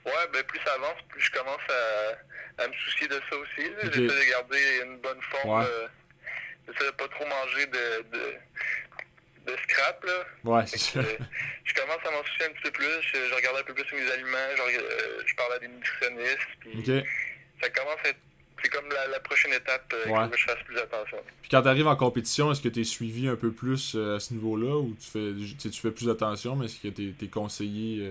Ouais, 0.06 0.14
ben 0.32 0.44
plus 0.44 0.60
ça 0.66 0.74
avance, 0.76 1.00
plus 1.10 1.22
je 1.22 1.32
commence 1.32 1.68
à, 1.70 2.64
à 2.64 2.68
me 2.68 2.74
soucier 2.74 3.08
de 3.08 3.20
ça 3.30 3.36
aussi. 3.36 3.68
J'essaie 3.84 4.02
de 4.26 4.30
garder 4.30 4.82
une 4.86 4.98
bonne 5.00 5.20
forme. 5.32 5.60
Ouais. 5.60 5.66
euh, 5.68 5.88
J'essaie 6.68 6.86
de 6.92 6.96
pas 6.96 7.08
trop 7.08 7.26
manger 7.26 7.66
de, 7.66 8.18
de, 8.18 8.34
de 9.48 9.56
scrap, 9.64 10.04
là. 10.06 10.26
Ouais, 10.44 10.68
c'est 10.68 10.78
ça. 10.80 11.00
euh, 11.00 11.18
je 11.64 11.74
commence 11.74 12.06
à 12.06 12.12
m'en 12.12 12.24
soucier 12.24 12.46
un 12.46 12.50
petit 12.50 12.64
peu 12.64 12.72
plus. 12.72 12.86
Je, 13.02 13.28
je 13.30 13.34
regarde 13.34 13.58
un 13.58 13.64
peu 13.64 13.74
plus 13.74 13.86
mes 13.96 14.12
aliments. 14.12 14.38
Euh, 14.38 15.22
je 15.26 15.36
parle 15.36 15.54
à 15.54 15.60
des 15.60 15.68
nutritionnistes. 15.68 16.48
Puis 16.60 16.72
Ok. 16.80 17.06
ça 17.62 17.70
commence 17.70 18.00
à 18.06 18.10
être. 18.10 18.18
C'est 18.64 18.70
comme 18.70 18.90
la, 18.90 19.08
la 19.10 19.20
prochaine 19.20 19.54
étape 19.54 19.94
euh, 19.94 20.10
Ouais. 20.10 20.30
que 20.32 20.36
je 20.38 20.46
fasse 20.46 20.64
plus 20.66 20.78
attention. 20.80 21.18
Puis 21.42 21.50
quand 21.52 21.62
t'arrives 21.62 21.86
en 21.88 21.96
compétition, 21.96 22.52
est-ce 22.52 22.62
que 22.62 22.70
t'es 22.70 22.84
suivi 22.84 23.28
un 23.28 23.36
peu 23.36 23.52
plus 23.52 23.94
euh, 23.96 24.16
à 24.16 24.20
ce 24.20 24.34
niveau-là 24.34 24.76
ou 24.80 24.96
tu 25.00 25.08
fais, 25.12 25.56
tu 25.60 25.70
tu 25.70 25.80
fais 25.80 25.92
plus 25.92 26.10
attention, 26.10 26.56
mais 26.56 26.66
est-ce 26.66 26.80
que 26.82 26.88
t'es 26.88 27.14
es 27.24 27.30
conseillé 27.30 28.10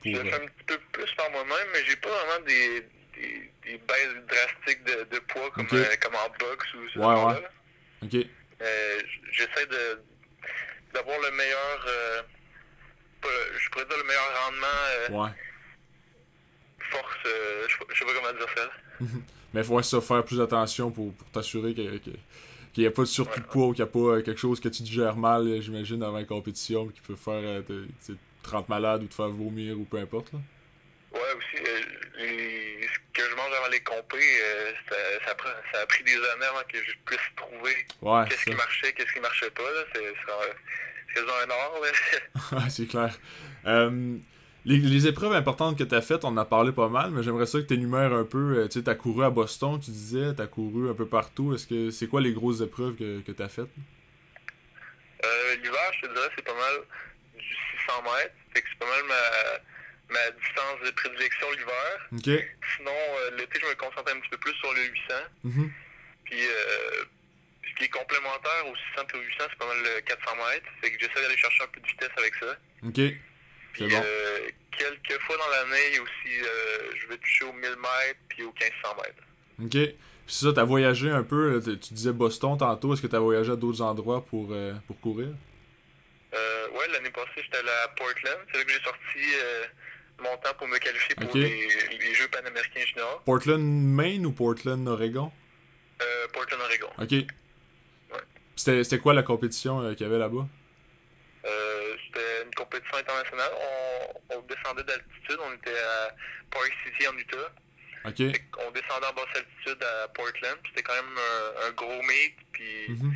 pour. 0.00 0.12
Je 0.14 0.20
fais 0.20 0.34
un 0.34 0.46
petit 0.46 0.64
peu 0.66 0.78
plus 0.92 1.12
par 1.16 1.30
moi-même, 1.32 1.66
mais 1.72 1.80
j'ai 1.84 1.96
pas 1.96 2.10
vraiment 2.10 2.46
des, 2.46 2.80
des, 3.16 3.50
des 3.64 3.78
baisses 3.78 4.24
drastiques 4.28 4.84
de, 4.84 5.04
de 5.12 5.18
poids 5.20 5.50
comme, 5.50 5.64
Ok. 5.66 5.98
comme 6.00 6.14
en 6.14 6.28
boxe 6.38 6.74
ou 6.74 6.88
ce 6.90 6.98
Ouais, 7.00 7.24
ouais. 7.24 7.42
Ok. 8.04 8.26
Euh, 8.62 8.98
j- 9.00 9.20
J'essaie 9.32 9.66
de 9.66 10.00
d'avoir 10.94 11.18
le 11.20 11.30
meilleur. 11.36 11.84
euh, 11.88 12.22
je 13.58 13.70
pourrais 13.70 13.86
dire 13.86 13.96
le 13.98 14.04
meilleur 14.04 14.44
rendement, 14.44 14.66
euh, 14.88 15.08
Ouais. 15.24 15.30
force. 16.90 17.16
euh, 17.26 17.66
je 17.68 17.74
je 17.94 17.98
sais 17.98 18.04
pas 18.04 18.12
comment 18.14 18.32
dire 18.38 18.48
ça. 18.56 18.70
Mais 19.54 19.60
il 19.60 19.64
faut 19.66 19.80
ça 19.82 20.00
faire 20.00 20.24
plus 20.24 20.40
attention 20.40 20.90
pour, 20.90 21.12
pour 21.14 21.30
t'assurer 21.30 21.74
que- 21.74 21.98
que- 21.98 22.10
qu'il 22.72 22.82
n'y 22.82 22.86
a 22.86 22.90
pas 22.90 23.02
de 23.02 23.06
surplus 23.06 23.40
de 23.40 23.46
poids 23.46 23.66
ou 23.68 23.72
qu'il 23.72 23.84
n'y 23.84 23.88
a 23.88 23.92
pas 23.92 24.16
euh, 24.16 24.22
quelque 24.22 24.40
chose 24.40 24.58
que 24.60 24.68
tu 24.68 24.82
digères 24.82 25.16
mal, 25.16 25.60
j'imagine, 25.62 26.02
avant 26.02 26.18
une 26.18 26.26
compétition, 26.26 26.88
qui 26.88 27.00
peut 27.00 27.14
faire 27.16 27.34
euh, 27.42 27.62
te, 27.62 27.84
sais, 28.00 28.14
te 28.42 28.50
rendre 28.50 28.66
malade 28.68 29.02
ou 29.04 29.06
te 29.06 29.14
faire 29.14 29.28
vomir 29.28 29.78
ou 29.78 29.84
peu 29.84 29.98
importe. 29.98 30.32
Là. 30.32 30.40
Ouais, 31.12 31.20
aussi, 31.38 31.64
euh, 31.64 31.80
les- 32.18 32.88
que 33.14 33.22
je 33.22 33.34
mange 33.36 33.52
avant 33.56 33.68
les 33.68 33.80
compés, 33.82 34.40
euh, 34.42 34.72
ça, 34.88 34.96
ça, 35.26 35.34
prend- 35.36 35.48
ça 35.72 35.80
a 35.80 35.86
pris 35.86 36.02
des 36.04 36.14
années 36.16 36.46
avant 36.50 36.62
que 36.68 36.78
je 36.78 36.92
puisse 37.06 37.20
trouver 37.36 37.76
Ouais, 38.02 38.24
qu'est-ce 38.28 38.44
qui 38.44 38.54
marchait, 38.54 38.92
qu'est-ce 38.92 39.12
qui 39.12 39.20
marchait 39.20 39.50
pas. 39.50 39.62
là. 39.62 39.82
C'est 39.94 41.20
un- 41.20 41.50
art. 41.50 42.68
C'est 42.70 42.86
clair. 42.86 43.16
Euh, 43.66 44.16
les, 44.64 44.78
les 44.78 45.06
épreuves 45.06 45.32
importantes 45.32 45.78
que 45.78 45.84
tu 45.84 45.94
as 45.94 46.02
faites, 46.02 46.24
on 46.24 46.28
en 46.28 46.36
a 46.38 46.44
parlé 46.44 46.72
pas 46.72 46.88
mal, 46.88 47.10
mais 47.12 47.22
j'aimerais 47.22 47.46
ça 47.46 47.58
que 47.60 47.66
tu 47.66 47.74
énumères 47.74 48.12
un 48.12 48.24
peu. 48.24 48.58
euh, 48.58 48.66
tu 48.68 48.78
sais, 48.80 48.84
tu 48.84 48.90
as 48.90 48.94
couru 48.96 49.24
à 49.24 49.30
Boston, 49.30 49.78
tu 49.78 49.90
disais, 49.92 50.34
tu 50.34 50.42
as 50.42 50.46
couru 50.48 50.90
un 50.90 50.94
peu 50.94 51.06
partout. 51.06 51.54
Est-ce 51.54 51.66
que 51.68 51.90
c'est 51.90 52.08
quoi 52.08 52.20
les 52.20 52.32
grosses 52.32 52.62
épreuves 52.62 52.96
que, 52.96 53.20
que 53.20 53.30
tu 53.32 53.42
as 53.42 53.48
faites? 53.48 53.68
Euh, 55.24 55.54
L'hiver, 55.56 55.92
je 56.00 56.06
te 56.08 56.12
dirais, 56.14 56.28
c'est 56.34 56.44
pas 56.44 56.54
mal 56.54 56.74
du 57.38 57.44
600 57.44 58.02
mètres. 58.02 58.34
C'est 58.54 58.78
pas 58.78 58.86
mal 58.86 59.04
ma, 59.08 59.14
ma 60.14 60.30
distance 60.30 60.78
de 60.86 60.90
prédilection 60.92 61.46
l'hiver. 61.52 62.44
Sinon, 62.76 62.90
euh, 62.94 63.36
l'été, 63.36 63.58
je 63.60 63.66
me 63.66 63.74
concentre 63.74 64.10
un 64.14 64.20
petit 64.20 64.30
peu 64.30 64.38
plus 64.38 64.54
sur 64.54 64.72
le 64.72 64.82
800. 64.84 65.14
Mhm. 65.44 65.70
Puis, 66.24 66.40
euh, 66.40 67.04
ce 67.68 67.74
qui 67.76 67.84
est 67.84 67.88
complémentaire 67.88 68.62
au 68.70 68.74
600 68.94 69.06
et 69.12 69.16
au 69.18 69.20
800, 69.20 69.44
c'est 69.50 69.58
pas 69.58 69.66
mal 69.66 69.78
le 69.82 70.00
400 70.02 70.36
mètres. 70.36 70.66
Fait 70.80 70.90
que 70.92 70.98
j'essaie 71.00 71.20
d'aller 71.20 71.36
chercher 71.36 71.64
un 71.64 71.68
peu 71.68 71.80
de 71.80 71.86
vitesse 71.86 72.14
avec 72.16 72.34
ça. 72.36 72.56
Ok. 72.86 73.00
Puis, 73.74 73.88
bon. 73.88 74.02
euh, 74.04 74.48
quelques 74.78 75.20
fois 75.22 75.36
dans 75.36 75.48
l'année, 75.50 75.98
aussi, 75.98 76.40
euh, 76.40 76.92
je 76.96 77.06
vais 77.08 77.18
toucher 77.18 77.44
aux 77.44 77.52
1000 77.52 77.62
mètres 77.70 78.20
puis 78.28 78.42
aux 78.44 78.52
1500 78.52 78.96
mètres. 79.02 79.24
Ok. 79.62 79.94
Puis 80.26 80.34
ça, 80.36 80.52
t'as 80.54 80.64
voyagé 80.64 81.10
un 81.10 81.22
peu, 81.22 81.60
tu 81.62 81.92
disais 81.92 82.12
Boston 82.12 82.56
tantôt, 82.56 82.94
est-ce 82.94 83.02
que 83.02 83.06
t'as 83.08 83.18
voyagé 83.18 83.52
à 83.52 83.56
d'autres 83.56 83.82
endroits 83.82 84.24
pour, 84.24 84.48
euh, 84.52 84.72
pour 84.86 84.98
courir? 85.00 85.28
Euh, 86.34 86.68
ouais, 86.70 86.88
l'année 86.92 87.10
passée, 87.10 87.42
j'étais 87.42 87.58
allé 87.58 87.68
à 87.84 87.88
Portland. 87.88 88.38
C'est 88.50 88.58
là 88.58 88.64
que 88.64 88.72
j'ai 88.72 88.80
sorti 88.82 89.18
euh, 89.36 89.64
mon 90.18 90.36
temps 90.38 90.54
pour 90.58 90.68
me 90.68 90.78
qualifier 90.78 91.14
pour 91.14 91.34
les, 91.36 91.68
les 91.98 92.14
Jeux 92.14 92.28
panaméricains 92.28 92.84
juniors. 92.86 93.22
Portland, 93.24 93.62
Maine 93.62 94.24
ou 94.26 94.32
Portland, 94.32 94.86
Oregon? 94.88 95.30
Euh, 96.02 96.28
Portland, 96.32 96.60
Oregon. 96.62 96.90
Ok. 96.98 97.26
C'était 98.56 98.84
c'était 98.84 98.98
quoi 98.98 99.14
la 99.14 99.22
compétition 99.24 99.80
euh, 99.80 99.94
qu'il 99.94 100.06
y 100.06 100.08
avait 100.08 100.18
là-bas? 100.18 100.46
Euh, 101.44 101.96
C'était 102.06 102.44
une 102.44 102.54
compétition 102.54 102.96
internationale. 102.96 103.50
On, 104.30 104.36
on 104.36 104.40
descendait 104.42 104.84
d'altitude. 104.84 105.38
On 105.40 105.52
était 105.54 105.76
à 105.78 106.14
Park 106.50 106.72
City, 106.84 107.08
en 107.08 107.16
Utah. 107.18 107.50
Ok. 108.06 108.18
Qu'on 108.52 108.70
descendait 108.70 109.06
en 109.06 109.12
basse 109.14 109.34
altitude 109.34 109.82
à 109.82 110.08
Portland. 110.08 110.56
C'était 110.68 110.82
quand 110.82 110.94
même 110.94 111.18
un, 111.18 111.68
un 111.68 111.72
gros 111.72 112.02
meet. 112.02 112.36
Puis 112.52 112.88
Mhm. 112.90 113.14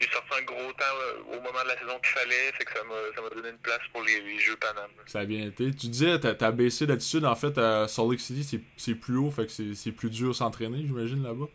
J'ai 0.00 0.08
sorti 0.10 0.28
un 0.38 0.42
gros 0.42 0.72
temps 0.72 0.84
là, 0.84 1.36
au 1.36 1.40
moment 1.40 1.62
de 1.62 1.68
la 1.68 1.78
saison 1.78 1.98
qu'il 1.98 2.08
fallait. 2.18 2.52
Fait 2.52 2.64
que 2.64 2.72
ça 2.72 2.84
m'a 2.84 2.94
ça 3.14 3.22
m'a 3.22 3.28
donné 3.30 3.48
une 3.50 3.58
place 3.58 3.80
pour 3.92 4.02
les, 4.02 4.20
les 4.20 4.38
Jeux 4.38 4.56
Panam. 4.56 4.90
Ça 5.06 5.20
a 5.20 5.24
bien 5.24 5.46
été. 5.46 5.70
Tu 5.74 5.86
disais, 5.88 6.18
t'as 6.20 6.34
t'as 6.34 6.50
baissé 6.50 6.86
d'altitude, 6.86 7.24
en 7.24 7.34
fait, 7.36 7.56
à 7.58 7.88
Salt 7.88 8.10
Lake 8.10 8.20
City, 8.20 8.44
c'est- 8.44 8.60
c'est 8.76 8.94
plus 8.94 9.16
haut, 9.16 9.30
fait 9.30 9.46
que 9.46 9.52
c'est 9.52 9.74
c'est 9.74 9.92
plus 9.92 10.10
dur 10.10 10.34
s'entraîner, 10.34 10.78
j'imagine, 10.86 11.22
là-bas. 11.22 11.46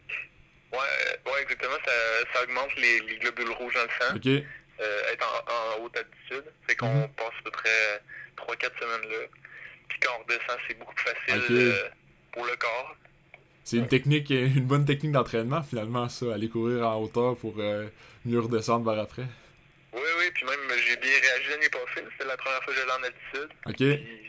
Ouais, 0.73 0.77
euh, 0.79 1.31
ouais, 1.31 1.41
exactement. 1.43 1.75
Ça, 1.85 1.91
ça 2.33 2.43
augmente 2.43 2.73
les, 2.77 2.99
les 3.01 3.17
globules 3.17 3.51
rouges 3.51 3.73
dans 3.73 3.83
le 3.83 3.89
sang. 3.99 4.15
Ok. 4.15 4.27
euh, 4.79 5.11
être 5.13 5.27
en, 5.47 5.79
en 5.79 5.83
haute 5.85 5.95
altitude. 5.95 6.45
Fait 6.67 6.75
qu'on 6.75 6.91
Mhm. 6.91 7.09
passe 7.09 7.27
à 7.39 7.43
peu 7.43 7.51
près 7.51 8.01
3-4 8.35 8.71
semaines 8.79 9.11
là. 9.11 9.17
Puis 9.89 9.99
quand 9.99 10.13
on 10.17 10.23
redescend, 10.23 10.57
c'est 10.67 10.73
beaucoup 10.79 10.95
plus 10.95 11.05
facile 11.05 11.43
euh, 11.51 11.89
pour 12.31 12.45
le 12.45 12.55
corps. 12.55 12.95
C'est 13.63 13.77
une 13.77 13.87
technique, 13.87 14.31
euh, 14.31 14.47
une 14.55 14.65
bonne 14.65 14.85
technique 14.85 15.11
d'entraînement, 15.11 15.61
finalement, 15.61 16.09
ça, 16.09 16.33
aller 16.33 16.49
courir 16.49 16.87
en 16.87 17.01
hauteur 17.01 17.37
pour 17.37 17.55
euh, 17.59 17.87
mieux 18.25 18.39
redescendre 18.39 18.85
par 18.85 18.99
après. 18.99 19.25
Oui, 19.93 19.99
oui, 20.19 20.25
puis 20.33 20.45
même 20.45 20.59
j'ai 20.87 20.97
bien 20.97 21.09
réagi 21.09 21.49
l'année 21.49 21.69
passée. 21.69 22.05
C'était 22.11 22.27
la 22.27 22.37
première 22.37 22.63
fois 22.63 22.73
que 22.73 22.79
j'allais 22.79 22.91
en 22.91 23.03
altitude. 23.03 23.49
Ok. 23.67 23.75
Puis 23.77 24.21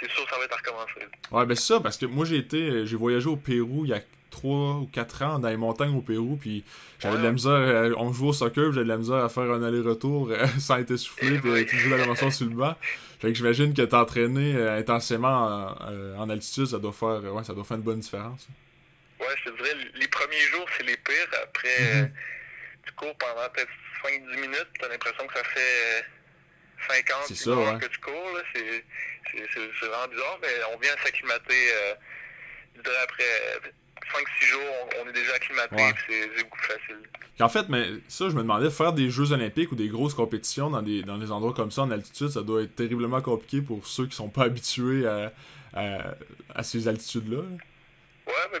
c'est 0.00 0.10
sûr 0.10 0.24
que 0.24 0.30
ça 0.30 0.38
va 0.38 0.44
être 0.44 0.52
à 0.52 0.56
recommencer. 0.56 1.08
Ouais, 1.30 1.46
ben 1.46 1.54
c'est 1.54 1.74
ça, 1.74 1.80
parce 1.80 1.96
que 1.96 2.06
moi 2.06 2.26
j'ai 2.26 2.36
été, 2.36 2.58
euh, 2.58 2.86
j'ai 2.86 2.96
voyagé 2.96 3.28
au 3.28 3.36
Pérou 3.36 3.84
il 3.84 3.90
y 3.90 3.94
a 3.94 4.00
3 4.32 4.50
ou 4.80 4.88
4 4.92 5.22
ans 5.22 5.38
dans 5.38 5.48
les 5.48 5.56
montagnes 5.56 5.96
au 5.96 6.00
Pérou, 6.00 6.36
puis 6.40 6.64
j'avais 6.98 7.18
de 7.18 7.22
la 7.22 7.32
misère, 7.32 7.94
on 7.98 8.12
jouait 8.12 8.28
au 8.30 8.32
soccer, 8.32 8.72
j'avais 8.72 8.84
de 8.84 8.88
la 8.88 8.96
misère 8.96 9.16
à 9.24 9.28
faire 9.28 9.44
un 9.44 9.62
aller-retour 9.62 10.30
euh, 10.30 10.46
sans 10.58 10.78
être 10.78 10.90
essoufflé, 10.90 11.38
puis 11.38 11.66
toujours 11.66 11.96
la 11.96 12.06
mention 12.06 12.30
sur 12.30 12.46
le 12.46 12.54
banc. 12.54 12.74
Fait 13.20 13.28
que 13.28 13.34
j'imagine 13.34 13.72
que 13.72 13.82
t'entraîner 13.82 14.56
euh, 14.56 14.78
intensément 14.78 15.28
en, 15.46 15.76
euh, 15.90 16.16
en 16.16 16.28
altitude, 16.28 16.66
ça 16.66 16.78
doit 16.80 16.92
faire, 16.92 17.22
ouais, 17.32 17.44
ça 17.44 17.54
doit 17.54 17.62
faire 17.64 17.76
une 17.76 17.84
bonne 17.84 18.00
différence. 18.00 18.48
Ouais, 19.20 19.26
je 19.44 19.50
te 19.50 19.56
dirais, 19.56 19.76
les 19.94 20.08
premiers 20.08 20.40
jours, 20.50 20.66
c'est 20.76 20.82
les 20.84 20.96
pires. 20.96 21.28
Après, 21.44 22.02
Mhm. 22.02 22.10
tu 22.84 22.92
cours 22.94 23.16
pendant 23.18 23.48
peut-être 23.54 23.70
5-10 24.04 24.40
minutes, 24.40 24.66
t'as 24.80 24.88
l'impression 24.88 25.24
que 25.28 25.34
ça 25.34 25.44
fait 25.44 25.60
euh, 25.60 26.02
50 26.88 27.16
C'est 27.28 27.34
puis 27.34 27.42
ça, 27.44 27.50
ouais. 27.54 27.78
que 27.78 27.86
tu 27.86 28.00
cours. 28.00 28.32
là. 28.34 28.40
C'est 28.54 28.84
c'est- 29.30 29.46
c'est- 29.54 29.70
c'est 29.80 29.86
vraiment 29.86 30.08
bizarre, 30.08 30.38
mais 30.42 30.48
on 30.74 30.78
vient 30.80 30.90
s'acclimater. 31.04 31.54
euh, 31.54 31.94
je 32.76 32.82
dirais 32.82 32.96
après 33.04 33.24
5-6 34.42 34.46
jours, 34.46 34.60
on, 35.04 35.08
est 35.08 35.12
déjà 35.12 35.34
acclimaté, 35.34 35.74
Ouais. 35.76 35.92
c'est 36.08 36.42
beaucoup 36.44 36.56
plus 36.58 36.66
facile. 36.68 36.98
En 37.40 37.48
fait, 37.48 37.68
mais 37.68 37.86
ça, 38.08 38.28
je 38.28 38.34
me 38.34 38.42
demandais, 38.42 38.70
faire 38.70 38.92
des 38.92 39.10
Jeux 39.10 39.32
Olympiques 39.32 39.72
ou 39.72 39.74
des 39.74 39.88
grosses 39.88 40.14
compétitions 40.14 40.70
dans 40.70 40.82
des, 40.82 41.02
dans 41.02 41.18
des 41.18 41.30
endroits 41.32 41.52
comme 41.54 41.70
ça 41.70 41.82
en 41.82 41.90
altitude, 41.90 42.28
ça 42.28 42.42
doit 42.42 42.62
être 42.62 42.74
terriblement 42.76 43.20
compliqué 43.20 43.62
pour 43.62 43.86
ceux 43.86 44.06
qui 44.06 44.14
sont 44.16 44.28
pas 44.28 44.42
habitués 44.44 45.06
à, 45.06 45.32
à, 45.74 46.14
à 46.54 46.62
ces 46.62 46.86
altitudes-là. 46.88 47.38
là. 47.38 47.56
Ouais, 48.24 48.60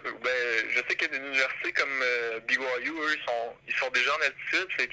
je 0.70 0.76
sais 0.76 0.96
qu'il 0.96 1.02
y 1.02 1.14
a 1.14 1.18
des 1.18 1.24
universités 1.24 1.72
comme 1.72 1.88
euh, 2.02 2.40
BYU, 2.48 2.90
eux, 2.90 3.14
ils 3.16 3.24
sont, 3.24 3.54
ils 3.68 3.74
sont 3.74 3.90
déjà 3.90 4.10
en 4.16 4.20
altitude. 4.26 4.66
Fait 4.76 4.86
que 4.88 4.92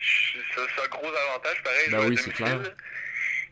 c'est 0.00 0.82
un 0.84 0.88
gros 0.88 1.06
avantage, 1.08 1.62
pareil. 1.62 1.88
Ben 1.90 2.08
oui, 2.08 2.16
clair. 2.32 2.60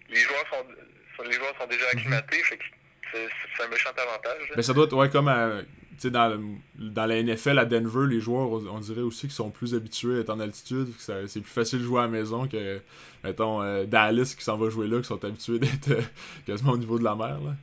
Les 0.08 0.20
joueurs 0.20 0.44
sont, 0.50 1.22
les 1.24 1.32
joueurs 1.32 1.54
sont 1.60 1.66
déjà 1.66 1.86
acclimatés, 1.88 2.42
fait 2.44 2.56
que 2.56 2.64
c'est 3.12 3.62
un 3.64 3.68
méchant 3.68 3.90
avantage. 3.90 4.48
là. 4.48 4.56
Ben 4.56 4.62
ça 4.62 4.72
doit 4.72 4.84
être, 4.86 4.96
ouais, 4.96 5.10
comme 5.10 5.28
à- 5.28 5.60
dans, 6.04 6.28
le- 6.28 6.40
dans 6.78 7.06
la 7.06 7.22
NFL 7.22 7.58
à 7.58 7.64
Denver, 7.64 8.06
les 8.08 8.20
joueurs, 8.20 8.50
on, 8.50 8.78
dirait 8.80 9.00
aussi 9.02 9.22
qu'ils 9.22 9.30
sont 9.32 9.50
plus 9.50 9.74
habitués 9.74 10.16
à 10.16 10.20
être 10.20 10.30
en 10.30 10.40
altitude, 10.40 10.94
que 10.96 11.02
ça- 11.02 11.26
c'est 11.28 11.40
plus 11.40 11.50
facile 11.52 11.80
de 11.80 11.84
jouer 11.84 12.00
à 12.00 12.02
la 12.02 12.08
maison 12.08 12.46
que, 12.48 12.80
mettons, 13.22 13.62
euh, 13.62 13.84
Dallas 13.84 14.34
qui 14.36 14.44
s'en 14.44 14.56
va 14.56 14.68
jouer 14.70 14.86
là, 14.88 14.98
qui 14.98 15.04
sont 15.06 15.24
habitués 15.24 15.58
d'être 15.58 15.90
euh, 15.90 16.00
quasiment 16.46 16.72
au 16.72 16.76
niveau 16.78 16.98
de 16.98 17.04
la 17.04 17.14
mer, 17.14 17.38
là. 17.40 17.54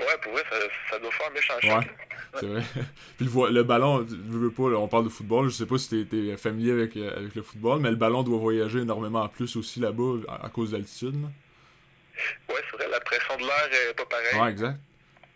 Ouais, 0.00 0.18
pour 0.22 0.32
vrai, 0.32 0.42
ça, 0.50 0.56
ça 0.90 0.98
doit 0.98 1.10
faire 1.12 1.28
un 1.28 1.34
méchant 1.34 1.54
Ouais. 1.62 1.84
choc. 1.84 1.94
C'est 2.40 2.46
vrai. 2.46 2.62
Puis 3.16 3.26
le, 3.26 3.50
le 3.52 3.62
ballon, 3.62 4.04
tu 4.04 4.16
veux 4.16 4.50
pas, 4.50 4.68
là, 4.70 4.78
on 4.78 4.88
parle 4.88 5.04
de 5.04 5.08
football, 5.08 5.48
je 5.50 5.54
sais 5.54 5.66
pas 5.66 5.78
si 5.78 5.88
t'es 5.88 6.04
t'es 6.04 6.36
familier 6.36 6.72
avec, 6.72 6.96
euh, 6.96 7.16
avec 7.16 7.34
le 7.36 7.42
football, 7.42 7.78
mais 7.80 7.90
le 7.90 7.96
ballon 7.96 8.22
doit 8.24 8.38
voyager 8.38 8.80
énormément 8.80 9.22
en 9.22 9.28
plus 9.28 9.54
aussi 9.56 9.78
là-bas 9.78 10.14
à, 10.28 10.46
à 10.46 10.48
cause 10.48 10.72
de 10.72 10.76
l'altitude. 10.78 11.14
là. 11.22 11.28
Ouais, 12.48 12.60
c'est 12.70 12.76
vrai, 12.76 12.88
la 12.90 13.00
pression 13.00 13.36
de 13.36 13.42
l'air 13.42 13.68
est 13.90 13.94
pas 13.94 14.04
pareille. 14.06 14.40
Ouais, 14.40 14.50
exact. 14.50 14.80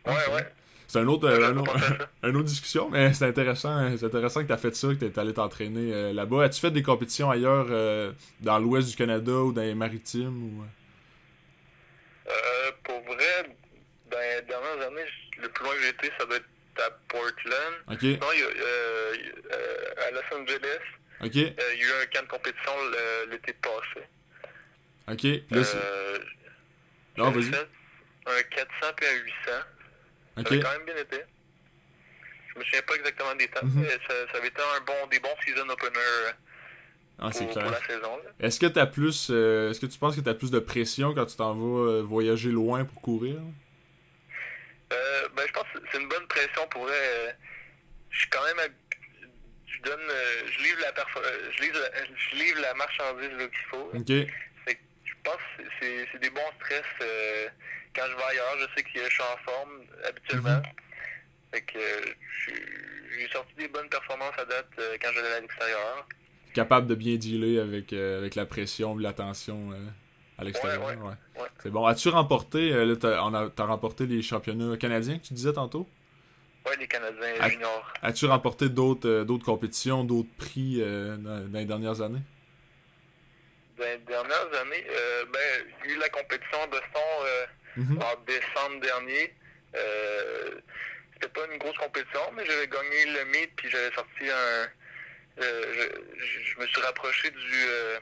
ouais, 0.07 0.35
ouais. 0.35 0.47
C'est 0.89 0.99
un 1.01 1.07
autre, 1.07 1.29
euh, 1.29 1.51
un 1.51 1.63
pas 1.63 1.73
autre- 2.29 2.43
discussion, 2.45 2.89
mais 2.89 3.13
c'est 3.13 3.27
intéressant, 3.27 3.95
c'est 3.97 4.07
intéressant 4.07 4.41
que 4.43 4.47
tu 4.47 4.53
as 4.53 4.57
fait 4.59 4.75
ça, 4.75 4.89
que 4.89 4.95
tu 4.95 5.05
es 5.05 5.19
allé 5.19 5.35
t'entraîner 5.35 5.93
euh, 5.93 6.13
là-bas. 6.15 6.45
As-tu 6.45 6.61
fait 6.61 6.71
des 6.71 6.83
compétitions 6.83 7.31
ailleurs 7.31 7.67
euh, 7.71 8.11
dans 8.41 8.59
l'ouest 8.59 8.89
du 8.89 8.97
Canada 8.97 9.33
ou 9.33 9.53
dans 9.53 9.61
les 9.63 9.75
maritimes 9.75 10.43
ou... 10.59 10.65
Euh, 12.27 12.73
pour 12.85 13.01
vrai, 13.03 13.57
dans 14.11 14.19
les 14.19 14.43
dernières 14.47 14.87
années, 14.87 15.05
le 15.43 15.49
plus 15.49 15.65
loin 15.65 15.75
que 15.75 15.83
j'ai 15.83 15.89
été, 15.91 16.11
ça 16.19 16.25
doit 16.27 16.37
être 16.37 16.47
à 16.87 16.91
Portland. 17.09 17.75
Ok, 17.91 18.03
Non, 18.03 18.33
il 18.35 18.41
y 18.41 18.43
a, 18.45 20.07
à 20.07 20.11
Los 20.13 20.37
Angeles, 20.41 20.81
ok, 21.23 21.35
il 21.35 21.41
y 21.43 21.47
a 21.47 21.75
eu 21.75 22.03
un 22.03 22.07
camp 22.13 22.23
de 22.23 22.29
compétition 22.29 22.73
l'été 23.31 23.53
passé. 23.55 24.07
ok. 25.11 25.43
Là, 25.51 25.63
non, 27.17 27.31
vas-y. 27.31 27.53
Un 28.27 28.43
400 28.51 28.93
puis 28.97 29.07
un 29.07 29.25
800. 29.25 29.53
Ça 30.43 30.49
avait 30.55 30.61
quand 30.61 30.73
même 30.73 30.85
bien 30.85 30.97
été. 30.97 31.19
Je 32.55 32.59
me 32.59 32.65
souviens 32.65 32.83
pas 32.83 32.95
exactement 32.97 33.35
des 33.37 33.49
temps, 33.49 33.61
Mhm. 33.65 33.83
mais 33.83 33.89
ça, 33.89 34.15
ça 34.33 34.39
avait 34.39 34.49
été 34.49 34.61
un 34.61 34.81
bon, 34.85 35.07
des 35.11 35.21
bons 35.21 35.35
season 35.47 35.69
openers 35.69 36.33
Ah, 37.21 37.31
c'est 37.33 37.45
pour, 37.45 37.53
clair. 37.53 37.65
pour 37.65 37.73
la 37.73 37.87
saison. 37.87 38.17
là. 38.19 38.31
Est-ce 38.41 38.59
que 38.61 38.67
t'as 38.67 38.87
plus, 38.87 39.29
euh, 39.31 39.71
est-ce 39.71 39.81
que 39.81 39.87
tu 39.87 39.99
penses 39.99 40.17
que 40.17 40.21
t'as 40.21 40.35
plus 40.35 40.51
de 40.51 40.59
pression 40.59 41.15
quand 41.15 41.27
tu 41.27 41.37
t'en 41.37 41.55
vas 41.55 41.91
euh, 41.91 42.03
voyager 42.03 42.51
loin 42.51 42.85
pour 42.85 43.01
courir? 43.03 43.37
Euh, 44.93 45.29
ben, 45.37 45.45
je 45.47 45.53
pense 45.53 45.65
que 45.75 45.79
c'est 45.93 46.01
une 46.01 46.09
bonne 46.09 46.27
pression 46.29 46.67
pour 46.69 46.83
vrai. 46.85 46.95
Euh, 46.97 47.33
Je 48.11 48.19
suis 48.21 48.31
quand 48.31 48.43
même. 48.45 48.73
Je 49.67 49.83
donne. 49.83 50.01
euh, 50.01 50.43
Je 50.51 50.63
livre 50.65 50.79
la, 50.81 50.93
je 51.57 51.63
livre 51.63 51.79
la, 51.79 52.05
je 52.05 52.37
livre 52.37 52.61
la 52.61 52.75
marchandise 52.75 53.29
qu'il 53.37 53.67
faut. 53.71 53.91
Ok. 53.95 54.07
Fait 54.65 54.75
que 54.75 54.81
je 55.05 55.13
pense 55.23 55.37
que 55.59 56.07
c'est 56.13 56.19
des 56.21 56.31
bons 56.31 56.51
stress. 56.61 56.85
Quand 57.99 58.07
je 58.11 58.17
vais 58.17 58.23
ailleurs, 58.31 58.55
je 58.61 58.67
sais 58.77 58.83
que 58.83 58.91
je 58.95 59.11
suis 59.11 59.23
en 59.23 59.51
forme 59.51 59.83
habituellement. 60.05 60.51
Mhm. 60.51 60.63
Fait 61.53 61.63
que 61.63 61.79
j'ai 63.19 63.29
sorti 63.33 63.55
des 63.57 63.69
bonnes 63.69 63.89
performances 63.89 64.39
à 64.39 64.45
date 64.45 64.69
euh, 64.79 64.97
quand 65.01 65.09
j'allais 65.15 65.33
à 65.33 65.41
l'extérieur. 65.41 66.07
Capable 66.55 66.87
de 66.87 66.95
bien 66.95 67.17
dealer 67.17 67.59
avec, 67.59 67.93
euh, 67.93 68.19
avec 68.19 68.35
la 68.35 68.47
pression 68.47 68.97
la 68.97 69.13
tension 69.13 69.73
euh, 69.73 69.87
à 70.39 70.45
l'extérieur. 70.45 70.85
Ouais, 70.85 70.97
ouais. 70.97 71.43
ouais. 71.43 71.49
C'est 71.63 71.71
bon. 71.71 71.87
As-tu 71.87 72.09
remporté, 72.11 72.73
euh, 72.73 72.85
là, 72.85 72.97
t'as, 72.97 73.23
on 73.23 73.35
a- 73.35 73.51
t'as 73.51 73.65
remporté 73.65 74.07
les 74.07 74.23
championnats 74.23 74.77
canadiens 74.77 75.19
que 75.19 75.25
tu 75.25 75.35
disais 75.35 75.53
tantôt? 75.53 75.89
Ouais, 76.67 76.77
les 76.77 76.87
Canadiens 76.87 77.35
Ah. 77.41 77.49
juniors. 77.49 77.93
As-tu 78.03 78.27
remporté 78.27 78.69
d'autres, 78.69 79.25
d'autres 79.25 79.45
compétitions, 79.45 80.05
d'autres 80.05 80.29
prix 80.37 80.81
dans, 80.81 81.51
les 81.53 81.65
dernières 81.65 82.03
années? 82.03 82.21
Dans 83.79 83.85
les 83.85 83.99
dernières 83.99 84.61
années, 84.61 84.85
euh, 84.91 85.25
ben, 85.33 85.67
il 85.85 85.91
y 85.91 85.95
a 85.95 85.97
eu 85.97 85.99
la 86.01 86.09
compétition 86.11 86.59
Boston 86.71 87.01
euh, 87.25 87.47
Mhm. 87.79 88.03
en 88.03 88.15
décembre 88.27 88.81
dernier. 88.81 89.35
Euh, 89.77 90.61
c'était 91.15 91.29
pas 91.29 91.47
une 91.51 91.59
grosse 91.59 91.77
compétition, 91.79 92.21
mais 92.35 92.45
j'avais 92.45 92.67
gagné 92.69 93.05
le 93.07 93.25
meet 93.27 93.51
puis 93.57 93.71
j'avais 93.71 93.95
sorti 93.95 94.29
un. 94.31 94.69
euh, 95.43 95.63
je, 96.19 96.25
je- 96.25 96.59
me 96.61 96.67
suis 96.67 96.81
rapproché 96.81 97.31
du, 97.31 97.39
euh, 97.69 97.99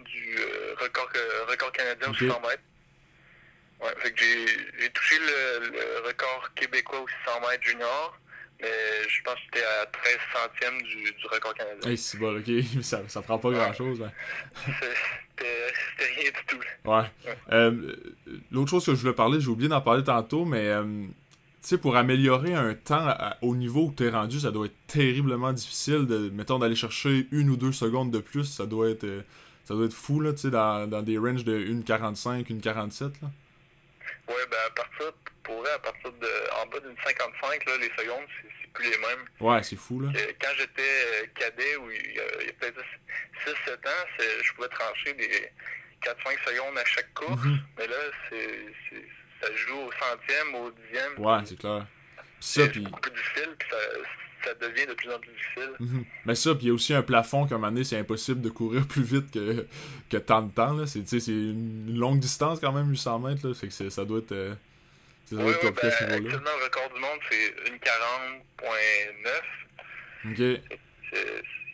du 0.00 0.36
euh, 0.38 0.74
record, 0.78 1.08
record 1.48 1.72
canadien 1.72 2.08
Ok. 2.08 2.14
au 2.16 2.18
600 2.18 2.40
mètres. 2.46 2.62
Ouais, 3.80 3.94
fait 4.00 4.12
que 4.12 4.20
j'ai, 4.20 4.46
j'ai 4.80 4.90
touché 4.90 5.18
le, 5.20 5.68
le 5.70 6.06
record 6.06 6.52
québécois 6.54 7.00
au 7.00 7.08
600 7.24 7.40
mètres 7.48 7.62
junior, 7.62 8.18
mais 8.60 8.68
je 9.08 9.22
pense 9.22 9.34
que 9.34 9.40
j'étais 9.44 9.64
à 9.66 9.86
13 9.86 10.18
centièmes 10.34 10.82
du, 10.82 10.96
du 11.12 11.26
record 11.30 11.54
canadien. 11.54 11.90
Hey, 11.90 11.96
c'est 11.98 12.18
bon, 12.18 12.36
ok. 12.38 12.50
ça, 12.82 13.02
ça 13.08 13.22
prend 13.22 13.38
pas 13.38 13.50
grand-chose. 13.50 14.02
hein. 14.02 14.10
C'était, 14.66 15.72
c'était 15.98 16.20
rien 16.20 16.30
du 16.30 16.46
tout. 16.46 16.60
Ouais. 16.90 17.04
Euh, 17.52 17.94
L'autre 18.50 18.70
chose 18.70 18.84
que 18.86 18.94
je 18.94 19.00
voulais 19.00 19.12
parler, 19.12 19.40
j'ai 19.40 19.48
oublié 19.48 19.68
d'en 19.68 19.80
parler 19.80 20.02
tantôt, 20.04 20.44
mais 20.44 20.66
euh, 20.68 20.82
tu 20.82 21.08
sais, 21.60 21.78
pour 21.78 21.96
améliorer 21.96 22.54
un 22.54 22.74
temps 22.74 23.06
à- 23.06 23.36
au 23.42 23.54
niveau 23.54 23.86
où 23.86 23.92
t'es 23.92 24.08
rendu, 24.10 24.40
ça 24.40 24.50
doit 24.50 24.66
être 24.66 24.86
terriblement 24.86 25.52
difficile 25.52 26.06
de, 26.06 26.28
mettons, 26.30 26.58
d'aller 26.58 26.76
chercher 26.76 27.26
une 27.30 27.50
ou 27.50 27.56
deux 27.56 27.72
secondes 27.72 28.10
de 28.10 28.18
plus. 28.18 28.44
Ça 28.44 28.66
doit 28.66 28.88
être, 28.90 29.04
euh, 29.04 29.22
ça 29.64 29.74
doit 29.74 29.86
être 29.86 29.94
fou, 29.94 30.20
là, 30.20 30.32
tu 30.32 30.38
sais, 30.38 30.50
dans, 30.50 30.88
dans 30.88 31.02
des 31.02 31.18
ranges 31.18 31.44
de 31.44 31.56
1,45, 31.58 32.44
1,47, 32.46 33.02
là. 33.22 33.28
Ouais, 34.28 34.34
ben 34.50 34.56
à 34.66 34.70
partir, 34.70 35.12
pour 35.48 35.62
vrai, 35.62 35.70
à 35.72 35.78
partir 35.78 36.12
de, 36.12 36.28
en 36.62 36.66
bas 36.66 36.78
d'une 36.80 36.94
55, 37.02 37.64
là, 37.66 37.72
les 37.80 37.90
secondes, 37.96 38.26
c'est, 38.42 38.70
plus 38.74 38.84
les 38.84 38.98
mêmes. 38.98 39.24
Ouais, 39.40 39.62
c'est 39.62 39.76
fou, 39.76 39.98
là. 40.00 40.10
Quand 40.40 40.52
j'étais 40.58 40.82
euh, 40.82 41.26
cadet, 41.34 41.76
où 41.76 41.90
il 41.90 42.14
y 42.14 42.20
a, 42.20 42.22
a 42.22 42.52
peut-être 42.60 42.80
6-7 43.46 43.72
ans, 43.88 44.06
je 44.44 44.52
pouvais 44.52 44.68
trancher 44.68 45.14
des 45.14 45.50
4-5 46.02 46.38
secondes 46.46 46.76
à 46.76 46.84
chaque 46.84 47.12
course, 47.14 47.42
Mhm. 47.44 47.58
mais 47.78 47.86
là, 47.86 47.96
c'est, 48.28 48.66
ça 49.40 49.48
joue 49.56 49.78
au 49.78 49.90
centième, 49.92 50.54
au 50.54 50.70
dixième. 50.70 51.18
Ouais, 51.18 51.40
c'est 51.46 51.58
clair. 51.58 51.86
C'est, 52.40 52.64
ça, 52.64 52.68
puis... 52.68 52.80
beaucoup 52.80 53.00
plus 53.00 53.10
difficile, 53.12 53.48
puis 53.58 53.68
ça, 53.70 53.76
ça 54.44 54.54
devient 54.54 54.86
de 54.86 54.94
plus 54.94 55.10
en 55.10 55.18
plus 55.18 55.32
difficile. 55.32 55.70
Mhm. 55.80 56.04
Mais 56.26 56.34
ça, 56.34 56.54
puis 56.54 56.64
il 56.64 56.68
y 56.68 56.70
a 56.70 56.74
aussi 56.74 56.92
un 56.94 57.02
plafond 57.02 57.48
comme 57.48 57.64
année, 57.64 57.84
c'est 57.84 57.98
impossible 57.98 58.42
de 58.42 58.50
courir 58.50 58.86
plus 58.86 59.02
vite 59.02 59.30
que, 59.32 59.66
que 60.10 60.18
tant 60.18 60.42
de 60.42 60.52
temps. 60.52 60.86
C'est, 60.86 61.00
une 61.26 61.98
longue 61.98 62.20
distance 62.20 62.60
quand 62.60 62.72
même, 62.72 62.90
800 62.90 63.18
mètres. 63.20 63.48
Là. 63.48 63.54
Fait 63.54 63.68
que 63.68 63.88
ça 63.90 64.04
doit 64.04 64.18
être, 64.18 64.32
euh, 64.32 64.54
compliqué 65.36 65.86
à 65.86 65.90
ce 65.90 66.04
ben, 66.04 66.12
actuellement, 66.24 66.50
le 66.58 66.64
record 66.64 66.90
du 66.94 67.00
monde, 67.00 67.20
c'est 67.30 67.70
une 67.70 67.78
40.9. 67.78 70.30
Ok. 70.30 70.60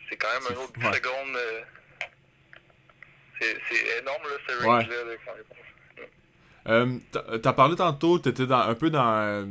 C'est, 0.09 0.17
quand 0.17 0.27
même 0.33 0.43
un 0.57 0.61
autre 0.61 0.73
fou, 0.73 0.79
10 0.79 0.85
ouais. 0.87 0.93
secondes. 0.93 1.35
euh, 1.35 1.61
c'est, 3.41 3.57
c'est 3.69 3.99
énorme, 4.01 4.23
là, 4.23 4.37
ce 4.47 4.53
Ouais. 4.61 4.65
range-là. 4.67 4.95
Euh, 6.67 6.97
t'as- 7.41 7.53
parlé 7.53 7.75
tantôt, 7.75 8.17
t'étais 8.17 8.47
dans, 8.47 8.59
un 8.61 8.73
peu 8.75 8.89
dans, 8.89 9.47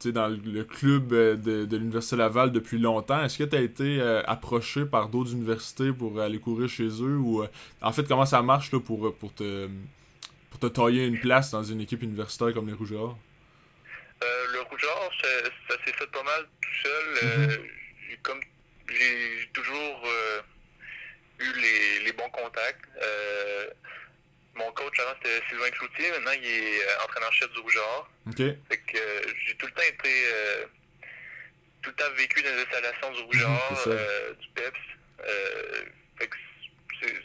tu 0.00 0.12
dans 0.12 0.28
le 0.28 0.64
club 0.64 1.12
euh, 1.12 1.36
de, 1.36 1.64
de 1.64 1.76
l'Université 1.76 2.16
Laval 2.16 2.52
depuis 2.52 2.78
longtemps. 2.78 3.22
Est-ce 3.24 3.38
que 3.38 3.44
t'as 3.44 3.60
été 3.62 4.00
euh, 4.00 4.22
approché 4.26 4.84
par 4.84 5.08
d'autres 5.08 5.32
universités 5.32 5.92
pour 5.92 6.20
aller 6.20 6.38
courir 6.38 6.68
chez 6.68 6.88
eux 6.88 7.16
ou 7.16 7.42
euh, 7.42 7.48
en 7.80 7.92
fait 7.92 8.06
comment 8.06 8.26
ça 8.26 8.42
marche 8.42 8.70
là, 8.72 8.80
pour, 8.80 9.16
pour 9.16 9.32
te 9.34 9.68
pour 10.50 10.60
te 10.60 10.66
tailler 10.66 11.06
une 11.06 11.18
place 11.18 11.50
dans 11.50 11.62
une 11.62 11.80
équipe 11.80 12.02
universitaire 12.02 12.52
comme 12.52 12.66
les 12.66 12.74
Rougeards? 12.74 13.16
Euh, 14.22 14.46
le 14.52 14.60
rougeur, 14.62 15.10
ça, 15.22 15.28
ça 15.68 15.76
s'est 15.84 15.92
fait 15.92 16.06
pas 16.10 16.22
mal 16.22 16.46
tout 16.62 16.74
seul. 16.82 17.04
Mhm. 17.22 17.50
Euh, 17.50 17.56
j'ai 18.08 18.16
comme 18.22 18.40
j'ai 18.88 19.48
toujours 19.52 20.02
euh, 20.06 20.40
eu 21.40 21.52
les, 21.60 21.98
les 22.00 22.12
bons 22.12 22.30
contacts. 22.30 22.84
Euh, 23.00 23.68
mon 24.54 24.72
coach 24.72 24.98
avant 24.98 25.14
c'était 25.22 25.40
Sylvain 25.48 25.70
Cloutier, 25.70 26.10
maintenant 26.10 26.32
il 26.32 26.44
est 26.46 26.94
entraîneur-chef 27.04 27.50
du 27.52 27.60
rougeur. 27.60 28.10
Ok. 28.28 28.38
Fait 28.38 28.78
que 28.92 28.98
j'ai 29.46 29.54
tout 29.54 29.66
le 29.66 29.72
temps 29.72 29.82
été 29.82 30.24
tout 31.82 31.90
le 31.90 31.96
temps 31.96 32.10
vécu 32.16 32.42
dans 32.42 32.50
les 32.56 32.62
installations 32.62 33.12
du 33.12 33.20
rougeur, 33.22 33.50
Mhm, 33.70 33.78
euh, 33.92 34.32
du 34.34 34.48
PEPS. 34.48 34.78
Fait 36.18 36.26
que 36.26 36.36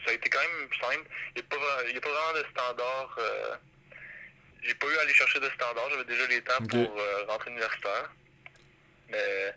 ça 0.06 0.12
a 0.12 0.14
été 0.14 0.30
quand 0.30 0.40
même 0.42 0.70
simple. 0.80 1.08
Il 1.36 1.42
n'y 1.42 1.42
a, 1.42 1.98
a 1.98 2.02
pas 2.02 2.10
vraiment 2.12 2.40
de 2.40 2.46
standard. 2.52 3.18
J'ai 4.66 4.74
pas 4.76 4.88
eu 4.88 4.98
à 4.98 5.02
aller 5.02 5.14
chercher 5.14 5.40
de 5.40 5.50
standard. 5.50 5.90
J'avais 5.92 6.06
déjà 6.06 6.28
les 6.28 6.42
temps 6.42 6.54
Ok. 6.62 6.70
pour 6.70 6.98
euh, 7.00 7.26
rentrer 7.28 7.52
universitaire. 7.52 8.12
Mais 9.10 9.54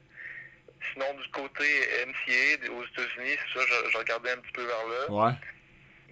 sinon, 0.92 1.14
du 1.14 1.28
côté 1.30 1.64
MCA 2.06 2.70
aux 2.72 2.84
États-Unis, 2.84 3.36
c'est 3.40 3.58
ça, 3.58 3.66
je, 3.66 3.90
je 3.90 3.96
regardais 3.98 4.30
un 4.32 4.38
petit 4.38 4.52
peu 4.52 4.64
vers 4.64 4.86
là. 4.86 5.10
Ouais. 5.10 5.32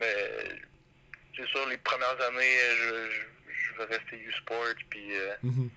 Mais 0.00 0.60
c'est 1.36 1.46
sûr, 1.48 1.66
les 1.68 1.78
premières 1.78 2.20
années, 2.28 2.58
je, 2.76 3.10
je, 3.10 3.52
je 3.52 3.78
vais 3.78 3.84
rester 3.96 4.16
U-Sport. 4.16 4.74
Puis 4.90 5.16
euh, 5.16 5.34
Mhm. 5.42 5.70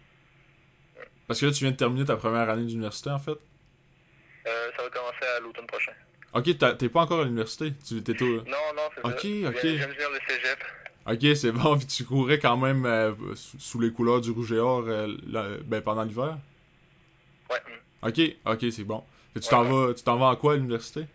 Parce 1.28 1.42
que 1.42 1.46
là, 1.48 1.52
tu 1.52 1.60
viens 1.66 1.72
de 1.72 1.76
terminer 1.78 2.06
ta 2.06 2.16
première 2.16 2.50
année 2.50 2.66
d'université, 2.66 3.10
en 3.10 3.20
fait? 3.20 3.32
euh, 4.48 4.72
ça 4.78 4.84
va 4.84 4.90
commencer 4.90 5.26
à 5.36 5.40
l'automne 5.42 5.68
prochain. 5.68 5.92
Ok, 6.34 6.46
t'es 6.78 6.88
pas 6.90 7.02
encore 7.02 7.22
à 7.22 7.24
l'université. 7.26 7.74
Tu 7.86 8.02
t'es 8.02 8.22
au... 8.24 8.42
Non, 8.44 8.74
non, 8.76 8.90
c'est 8.96 9.02
Ok, 9.02 9.12
ça. 9.12 9.14
Ok. 9.14 9.22
viens- 9.22 9.52
Je 9.62 9.68
viens 9.76 9.88
de 9.88 9.94
venir 9.94 10.10
le 10.10 10.20
cégep. 10.28 10.64
Ok, 11.10 11.36
c'est 11.36 11.52
bon. 11.52 11.78
Puis 11.78 11.88
tu 11.88 12.04
courais 12.04 12.40
quand 12.40 12.58
même 12.58 12.86
euh, 12.86 13.14
sous 13.36 13.80
les 13.80 13.92
couleurs 13.92 14.22
du 14.22 14.32
rouge 14.32 14.52
et 14.52 14.60
or 14.60 14.84
euh, 14.88 15.08
la- 15.28 15.58
ben, 15.66 15.82
pendant 15.82 16.04
l'hiver? 16.04 16.38
Ouais. 17.50 17.62
Ok, 18.04 18.20
ok, 18.46 18.72
c'est 18.72 18.84
bon. 18.84 19.04
Que 19.34 19.40
tu 19.40 19.50
t'en 19.50 19.64
Ouais. 19.64 19.88
vas, 19.88 19.94
tu 19.94 20.04
t'en 20.04 20.18
vas 20.18 20.28
en 20.28 20.36
quoi 20.36 20.54
à 20.54 20.56
l'université? 20.58 21.06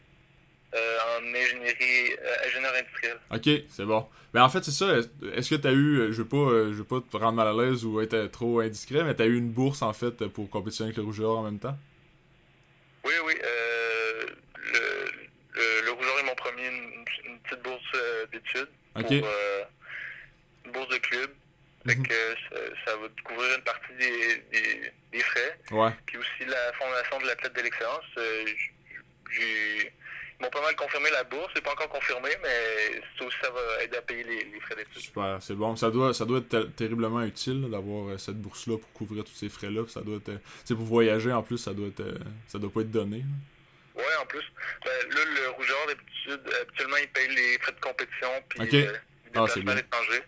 Euh, 0.75 0.99
en 1.19 1.23
ingénierie, 1.35 2.13
euh, 2.25 2.47
ingénieur 2.49 2.73
industriel. 2.75 3.19
Ok, 3.31 3.65
c'est 3.69 3.85
bon. 3.85 4.07
Mais 4.33 4.41
en 4.41 4.49
fait, 4.49 4.65
c'est 4.65 4.71
ça. 4.71 4.97
Est- 4.97 5.11
Est-ce 5.35 5.51
que 5.51 5.57
t'as 5.57 5.73
eu, 5.73 5.99
euh, 5.99 6.13
je 6.13 6.23
veux 6.23 6.29
pas, 6.29 6.49
je 6.73 6.79
veux 6.79 6.85
pas 6.85 7.01
te 7.03 7.17
rendre 7.19 7.35
mal 7.35 7.49
à 7.49 7.53
l'aise 7.53 7.85
ou 7.85 8.01
être 8.01 8.27
trop 8.29 8.61
indiscret, 8.61 9.05
mais 9.05 9.15
t'as 9.15 9.27
eu 9.27 9.37
une 9.37 9.51
bourse 9.51 9.83
en 9.83 9.93
fait 9.93 10.27
pour 10.29 10.49
compétitionner 10.49 10.89
avec 10.89 10.97
le 10.97 11.03
rouge 11.05 11.21
et 11.21 11.25
or 11.25 11.41
en 11.41 11.43
même 11.43 11.59
temps? 11.59 11.77
Oui, 13.05 13.13
oui. 13.27 13.35
Euh, 13.45 14.23
le, 14.57 14.81
le, 15.55 15.85
le 15.85 15.91
Rougeur 15.93 16.15
ils 16.21 16.27
m'ont 16.27 16.35
promis 16.37 16.63
une, 16.63 17.05
une 17.31 17.39
petite 17.41 17.63
bourse 17.63 17.93
d'études. 18.33 18.69
Ok. 18.97 19.21
Pour, 19.21 19.29
bourse 20.71 20.89
de 20.89 20.99
club. 20.99 21.31
Fait 21.87 21.97
Mhm. 21.97 22.07
que 22.07 22.15
ça, 22.49 22.57
ça 22.87 22.97
va 22.97 23.09
couvrir 23.25 23.57
une 23.59 23.65
partie 23.65 23.93
des, 23.99 24.37
des, 24.53 24.93
des 25.11 25.21
frais. 25.21 25.59
Ouais. 25.73 25.91
Puis 26.07 26.17
aussi 26.19 26.45
la 26.47 26.73
fondation 26.75 27.19
de 27.21 27.27
l'athlète 27.27 27.53
de 27.57 27.61
l'excellence. 27.63 28.05
euh, 28.19 28.45
j'ai 29.31 29.93
ils 30.41 30.45
m'ont 30.45 30.51
pas 30.51 30.63
mal 30.63 30.75
confirmé 30.75 31.09
la 31.11 31.23
bourse. 31.23 31.53
C'est 31.55 31.63
pas 31.63 31.71
encore 31.73 31.89
confirmé, 31.89 32.31
mais 32.43 33.01
ça 33.17 33.25
aussi 33.25 33.37
ça 33.41 33.51
va 33.51 33.83
aider 33.85 33.97
à 33.97 34.03
payer 34.03 34.25
les, 34.25 34.45
les 34.45 34.61
frais 34.61 34.75
d'études. 34.75 35.01
Super, 35.01 35.39
c'est 35.41 35.55
bon. 35.55 35.77
Ça 35.77 35.89
doit, 35.91 36.13
ça 36.15 36.25
doit 36.25 36.39
être 36.39 36.49
ter- 36.49 36.73
terriblement 36.75 37.23
utile 37.23 37.63
là, 37.63 37.69
d'avoir 37.69 38.09
euh, 38.11 38.19
cette 38.19 38.41
bourse-là 38.41 38.77
pour 38.79 38.93
couvrir 38.93 39.23
tous 39.25 39.35
ces 39.35 39.49
frais-là. 39.49 39.87
Ça 39.89 40.01
doit 40.01 40.17
être, 40.17 40.31
euh, 40.31 40.39
sais, 40.65 40.75
pour 40.75 40.85
voyager 40.85 41.31
en 41.33 41.43
plus, 41.45 41.59
ça 41.59 41.73
doit 41.73 41.87
être, 41.89 42.01
euh, 42.01 42.19
ça 42.49 42.59
doit 42.59 42.73
pas 42.73 42.81
être 42.81 42.91
donné. 42.91 43.19
là. 43.19 44.03
Ouais, 44.03 44.17
en 44.21 44.27
plus. 44.27 44.43
Ben, 44.85 45.15
là, 45.15 45.21
le 45.25 45.51
rougeur, 45.51 45.87
d'habitude, 45.87 46.55
habituellement, 46.61 46.97
il 46.97 47.09
paye 47.09 47.29
les 47.29 47.59
frais 47.61 47.73
de 47.73 47.81
compétition 47.81 48.29
puis 48.49 48.61
Ok. 48.63 48.75
euh, 48.75 48.93
les 48.93 48.99
Ah, 49.37 49.45
c'est 49.49 49.69
à 49.69 49.75
l'étranger. 49.77 50.11
Fait 50.11 50.25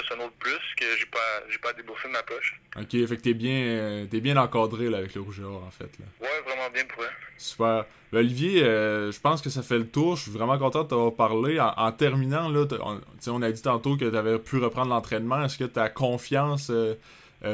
autre 0.00 0.34
plus 0.38 0.60
que 0.76 0.84
j'ai 0.98 1.06
pas, 1.06 1.18
j'ai 1.48 1.58
pas 1.58 1.70
à 1.70 1.72
débourser 1.72 2.08
de 2.08 2.12
ma 2.12 2.22
poche. 2.22 2.60
Ok, 2.76 2.90
fait 2.90 3.16
que 3.16 3.22
t'es 3.22 3.34
bien, 3.34 3.54
euh, 3.54 4.06
t'es 4.06 4.20
bien 4.20 4.36
encadré 4.36 4.88
là, 4.88 4.98
avec 4.98 5.14
le 5.14 5.20
rouge 5.20 5.40
et 5.40 5.44
or 5.44 5.62
en 5.66 5.70
fait. 5.70 5.90
Là. 5.98 6.06
Ouais, 6.20 6.40
vraiment 6.44 6.70
bien 6.72 6.84
pour 6.86 7.02
eux. 7.02 7.08
Super. 7.36 7.84
Ben, 8.12 8.18
Olivier, 8.20 8.62
euh, 8.62 9.10
je 9.10 9.20
pense 9.20 9.42
que 9.42 9.50
ça 9.50 9.62
fait 9.62 9.78
le 9.78 9.86
tour. 9.86 10.16
Je 10.16 10.22
suis 10.22 10.30
vraiment 10.30 10.58
content 10.58 10.84
de 10.84 10.88
t'avoir 10.88 11.14
parlé. 11.14 11.58
En, 11.60 11.72
en 11.76 11.92
terminant, 11.92 12.48
là, 12.48 12.66
on, 12.80 13.00
on 13.26 13.42
a 13.42 13.50
dit 13.50 13.62
tantôt 13.62 13.96
que 13.96 14.04
tu 14.08 14.16
avais 14.16 14.38
pu 14.38 14.58
reprendre 14.58 14.90
l'entraînement. 14.90 15.44
Est-ce 15.44 15.58
que 15.58 15.64
tu 15.64 15.78
as 15.78 15.88
confiance 15.88 16.70
euh, 16.70 16.94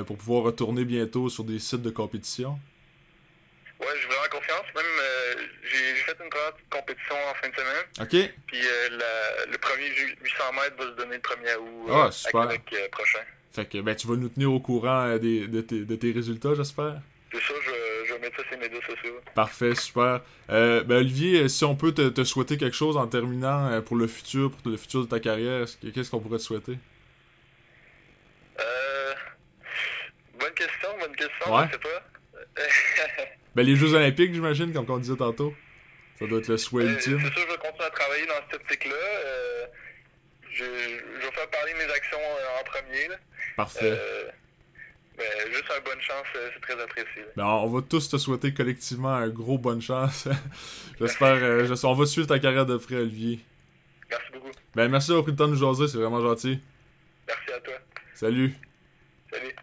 pour 0.04 0.16
pouvoir 0.16 0.42
retourner 0.44 0.84
bientôt 0.84 1.28
sur 1.28 1.44
des 1.44 1.58
sites 1.58 1.82
de 1.82 1.90
compétition? 1.90 2.58
Ouais, 3.80 3.86
j'ai 4.00 4.06
vraiment 4.06 4.28
confiance. 4.30 4.66
Même, 4.74 4.84
j'ai 5.64 5.94
fait 6.02 6.16
une 6.22 6.28
première 6.30 6.52
compétition 6.70 7.14
en 7.30 7.34
fin 7.34 7.48
de 7.48 7.54
semaine. 7.54 7.84
OK. 8.00 8.34
Puis 8.46 8.58
euh, 8.66 8.88
la- 8.98 9.46
le 9.46 9.58
premier 9.58 9.86
ju- 9.94 10.16
800 10.22 10.52
mètres 10.52 10.76
va 10.78 10.84
se 10.84 10.96
donner 10.96 11.16
le 11.16 11.22
1er 11.22 11.56
août 11.56 11.88
Ah, 11.90 12.06
euh, 12.06 12.10
super. 12.10 12.40
à 12.42 12.46
Québec 12.48 12.62
euh, 12.74 12.88
prochain. 12.90 13.20
Fait 13.52 13.66
que 13.66 13.78
ben, 13.78 13.96
tu 13.96 14.06
vas 14.06 14.16
nous 14.16 14.28
tenir 14.28 14.52
au 14.52 14.60
courant 14.60 15.16
des- 15.18 15.46
de, 15.48 15.60
tes, 15.60 15.80
de 15.84 15.96
tes 15.96 16.12
résultats, 16.12 16.54
j'espère? 16.54 17.00
C'est 17.32 17.38
ça, 17.40 17.54
je, 17.64 17.70
vais- 17.70 18.06
je 18.06 18.12
vais 18.14 18.18
mettre 18.20 18.36
ça 18.36 18.42
sur 18.42 18.52
les 18.52 18.68
médias 18.68 18.86
sociaux. 18.86 19.20
Parfait, 19.34 19.74
super. 19.74 20.20
Euh, 20.50 20.82
ben 20.84 20.96
Olivier, 20.98 21.48
si 21.48 21.64
on 21.64 21.76
peut 21.76 21.92
te, 21.92 22.08
te 22.08 22.24
souhaiter 22.24 22.56
quelque 22.58 22.76
chose 22.76 22.96
en 22.96 23.06
terminant 23.06 23.80
pour 23.82 23.96
le 23.96 24.06
futur, 24.08 24.50
pour 24.50 24.70
le 24.70 24.76
futur 24.76 25.02
de 25.02 25.06
ta 25.08 25.20
carrière, 25.20 25.62
est-ce 25.62 25.76
que- 25.76 25.88
qu'est-ce 25.88 26.10
qu'on 26.10 26.20
pourrait 26.20 26.38
te 26.38 26.42
souhaiter? 26.42 26.76
Euh, 28.60 29.14
bonne 30.38 30.54
question, 30.54 30.88
bonne 30.98 31.16
question, 31.16 31.54
Ouais. 31.56 31.66
je 31.66 31.72
sais 31.72 31.78
pas. 31.78 31.99
Ben 33.54 33.66
les 33.66 33.76
Jeux 33.76 33.94
Olympiques, 33.94 34.32
j'imagine, 34.32 34.72
comme 34.72 34.86
on 34.88 34.98
disait 34.98 35.16
tantôt. 35.16 35.54
Ça 36.18 36.26
doit 36.26 36.38
être 36.38 36.48
le 36.48 36.56
souhait 36.56 36.84
Euh, 36.84 36.92
ultime. 36.94 37.18
c'est 37.22 37.32
sûr, 37.32 37.42
je 37.48 37.52
vais 37.52 37.58
continuer 37.58 37.86
à 37.86 37.90
travailler 37.90 38.26
dans 38.26 38.34
cette 38.50 38.60
optique-là. 38.60 38.94
Euh, 38.94 39.66
je, 40.52 40.64
je 40.64 41.26
vais 41.26 41.32
faire 41.32 41.48
parler 41.50 41.72
mes 41.74 41.90
actions 41.92 42.18
euh, 42.18 42.60
en 42.60 42.64
premier. 42.64 43.08
Là. 43.08 43.16
Parfait. 43.56 43.90
Euh, 43.98 44.24
mais 45.18 45.52
juste 45.52 45.64
une 45.76 45.84
bonne 45.84 46.00
chance, 46.00 46.26
c'est 46.34 46.60
très 46.60 46.80
apprécié. 46.82 47.22
Ben, 47.36 47.44
on 47.46 47.66
va 47.68 47.82
tous 47.82 48.08
te 48.08 48.16
souhaiter 48.18 48.52
collectivement 48.54 49.14
un 49.14 49.28
gros 49.28 49.58
bonne 49.58 49.80
chance. 49.82 50.28
J'espère. 51.00 51.38
euh, 51.42 51.66
j'es- 51.66 51.84
on 51.86 51.94
va 51.94 52.06
suivre 52.06 52.26
ta 52.26 52.38
carrière 52.38 52.66
de 52.66 52.76
près, 52.76 52.96
Olivier. 52.96 53.40
Merci 54.10 54.26
beaucoup. 54.32 54.50
Ben 54.74 54.88
merci 54.88 55.08
d'avoir 55.08 55.24
pris 55.24 55.32
le 55.32 55.38
temps 55.38 55.46
de 55.48 55.52
nous 55.54 55.58
jaser, 55.58 55.88
c'est 55.88 55.98
vraiment 55.98 56.20
gentil. 56.20 56.60
Merci 57.26 57.52
à 57.52 57.60
toi. 57.60 57.74
Salut. 58.14 58.52
Salut. 59.32 59.54